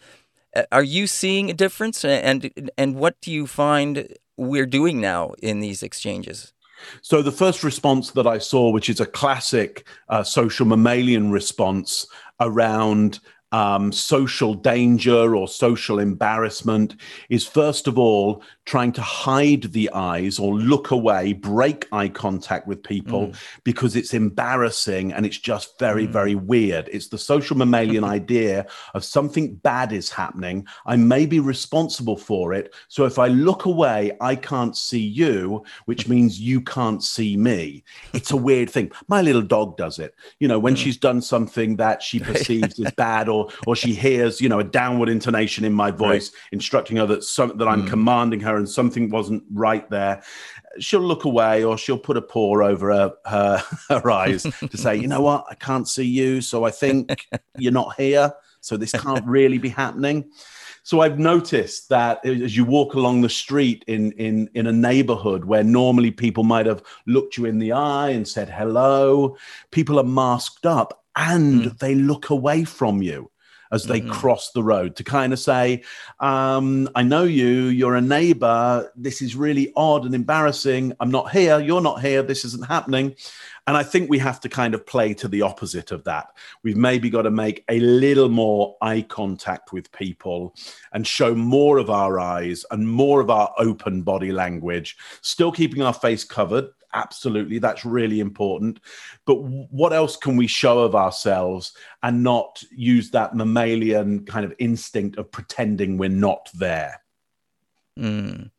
[0.54, 5.32] Uh, are you seeing a difference, and and what do you find we're doing now
[5.42, 6.52] in these exchanges?
[7.00, 12.06] So the first response that I saw, which is a classic uh, social mammalian response
[12.40, 13.20] around
[13.52, 16.96] um, social danger or social embarrassment,
[17.28, 22.66] is first of all trying to hide the eyes or look away, break eye contact
[22.66, 23.36] with people mm.
[23.64, 26.12] because it's embarrassing and it's just very, mm.
[26.12, 26.88] very weird.
[26.92, 30.66] It's the social mammalian idea of something bad is happening.
[30.86, 32.74] I may be responsible for it.
[32.88, 37.82] So if I look away, I can't see you, which means you can't see me.
[38.12, 38.92] It's a weird thing.
[39.08, 40.14] My little dog does it.
[40.38, 40.78] You know, when mm.
[40.78, 44.64] she's done something that she perceives as bad or or she hears, you know, a
[44.64, 46.52] downward intonation in my voice right.
[46.52, 47.88] instructing her that some that I'm mm.
[47.88, 50.22] commanding her and something wasn't right there,
[50.78, 54.96] she'll look away or she'll put a paw over her, her, her eyes to say,
[54.96, 56.40] you know what, I can't see you.
[56.40, 57.26] So I think
[57.58, 58.32] you're not here.
[58.60, 60.30] So this can't really be happening.
[60.84, 65.44] So I've noticed that as you walk along the street in, in, in a neighborhood
[65.44, 69.36] where normally people might have looked you in the eye and said hello,
[69.70, 71.78] people are masked up and mm.
[71.78, 73.31] they look away from you
[73.72, 74.10] as they mm-hmm.
[74.10, 75.82] cross the road to kind of say,
[76.20, 78.92] um, I know you, you're a neighbor.
[78.94, 80.92] This is really odd and embarrassing.
[81.00, 81.58] I'm not here.
[81.58, 82.22] You're not here.
[82.22, 83.16] This isn't happening.
[83.66, 86.28] And I think we have to kind of play to the opposite of that.
[86.62, 90.54] We've maybe got to make a little more eye contact with people
[90.92, 95.80] and show more of our eyes and more of our open body language, still keeping
[95.80, 98.80] our face covered absolutely that's really important
[99.24, 104.54] but what else can we show of ourselves and not use that mammalian kind of
[104.58, 107.02] instinct of pretending we're not there
[107.98, 108.50] mm.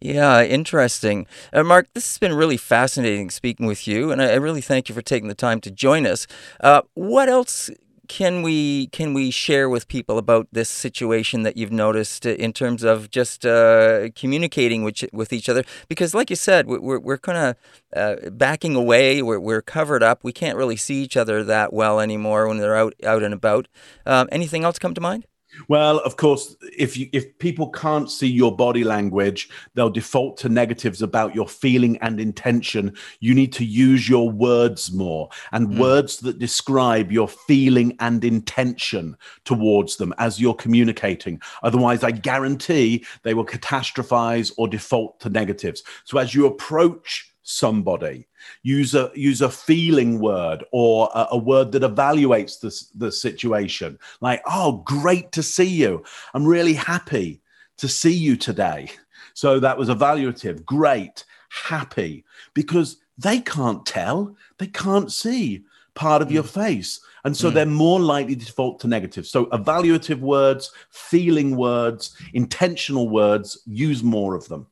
[0.00, 1.26] Yeah, interesting.
[1.52, 4.94] Uh, Mark, this has been really fascinating speaking with you, and I, really thank you
[4.94, 6.26] for taking the time to join us.
[6.60, 7.70] Uh, what else
[8.12, 12.82] can we can we share with people about this situation that you've noticed in terms
[12.82, 15.64] of just uh, communicating with with each other?
[15.88, 17.56] Because, like you said, we're we're kind of
[17.96, 19.22] uh, backing away.
[19.22, 20.22] We're we're covered up.
[20.22, 23.66] We can't really see each other that well anymore when they're out out and about.
[24.04, 25.26] Um, anything else come to mind?
[25.68, 30.48] Well, of course, if you, if people can't see your body language, they'll default to
[30.48, 32.94] negatives about your feeling and intention.
[33.20, 35.78] You need to use your words more and mm.
[35.78, 41.40] words that describe your feeling and intention towards them as you're communicating.
[41.62, 45.82] Otherwise, I guarantee they will catastrophize or default to negatives.
[46.04, 48.26] So as you approach somebody.
[48.62, 53.98] Use a use a feeling word or a, a, word that evaluates the, the situation.
[54.20, 56.04] Like oh great to see you.
[56.34, 57.40] I'm really happy
[57.78, 58.90] to see you today.
[59.34, 60.64] So that was evaluative.
[60.64, 61.24] Great.
[61.50, 62.24] Happy.
[62.54, 64.36] Because they can't tell.
[64.58, 65.64] They can't see
[65.94, 66.32] part of mm.
[66.32, 67.00] your face.
[67.24, 67.54] And so mm.
[67.54, 69.26] they're more likely to default to negative.
[69.26, 74.66] So evaluative words feeling words intentional words use more of them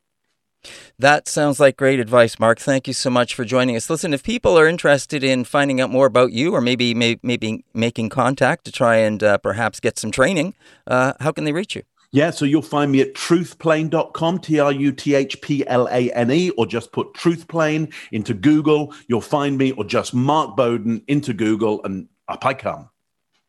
[1.00, 2.58] that sounds like great advice, Mark.
[2.58, 3.88] Thank you so much for joining us.
[3.88, 8.08] Listen, if people are interested in finding out more about you or maybe maybe making
[8.08, 10.54] contact to try and uh, perhaps get some training,
[10.86, 11.82] uh, how can they reach you?
[12.12, 16.10] Yeah, so you'll find me at truthplane.com, T R U T H P L A
[16.12, 18.92] N E, or just put truthplane into Google.
[19.06, 22.90] You'll find me, or just Mark Bowden into Google, and up I come.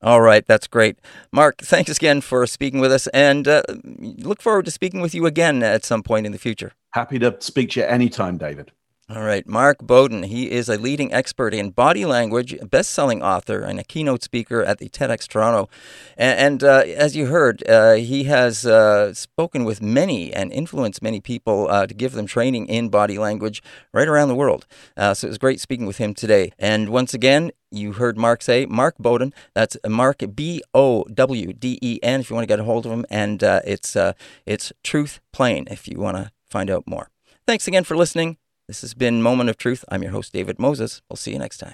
[0.04, 0.98] All right, that's great.
[1.32, 5.26] Mark, thanks again for speaking with us and uh, look forward to speaking with you
[5.26, 6.74] again at some point in the future.
[6.94, 8.72] Happy to speak to you anytime, David.
[9.14, 10.24] All right, Mark Bowden.
[10.24, 14.78] He is a leading expert in body language, best-selling author, and a keynote speaker at
[14.78, 15.68] the TEDx Toronto.
[16.16, 21.02] And, and uh, as you heard, uh, he has uh, spoken with many and influenced
[21.02, 23.62] many people uh, to give them training in body language
[23.94, 24.66] right around the world.
[24.96, 26.54] Uh, so it was great speaking with him today.
[26.58, 29.34] And once again, you heard Mark say, Mark Bowden.
[29.54, 32.22] That's Mark B O W D E N.
[32.22, 33.98] If you want to get a hold of him, and uh, it's
[34.46, 35.68] it's Truth Plane.
[35.70, 37.10] If you want to find out more.
[37.46, 38.38] Thanks again for listening.
[38.72, 39.84] This has been Moment of Truth.
[39.90, 41.02] I'm your host, David Moses.
[41.10, 41.74] We'll see you next time.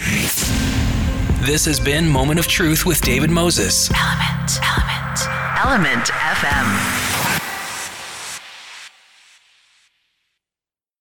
[1.46, 3.92] This has been Moment of Truth with David Moses.
[3.92, 5.20] Element, Element,
[5.64, 7.07] Element FM.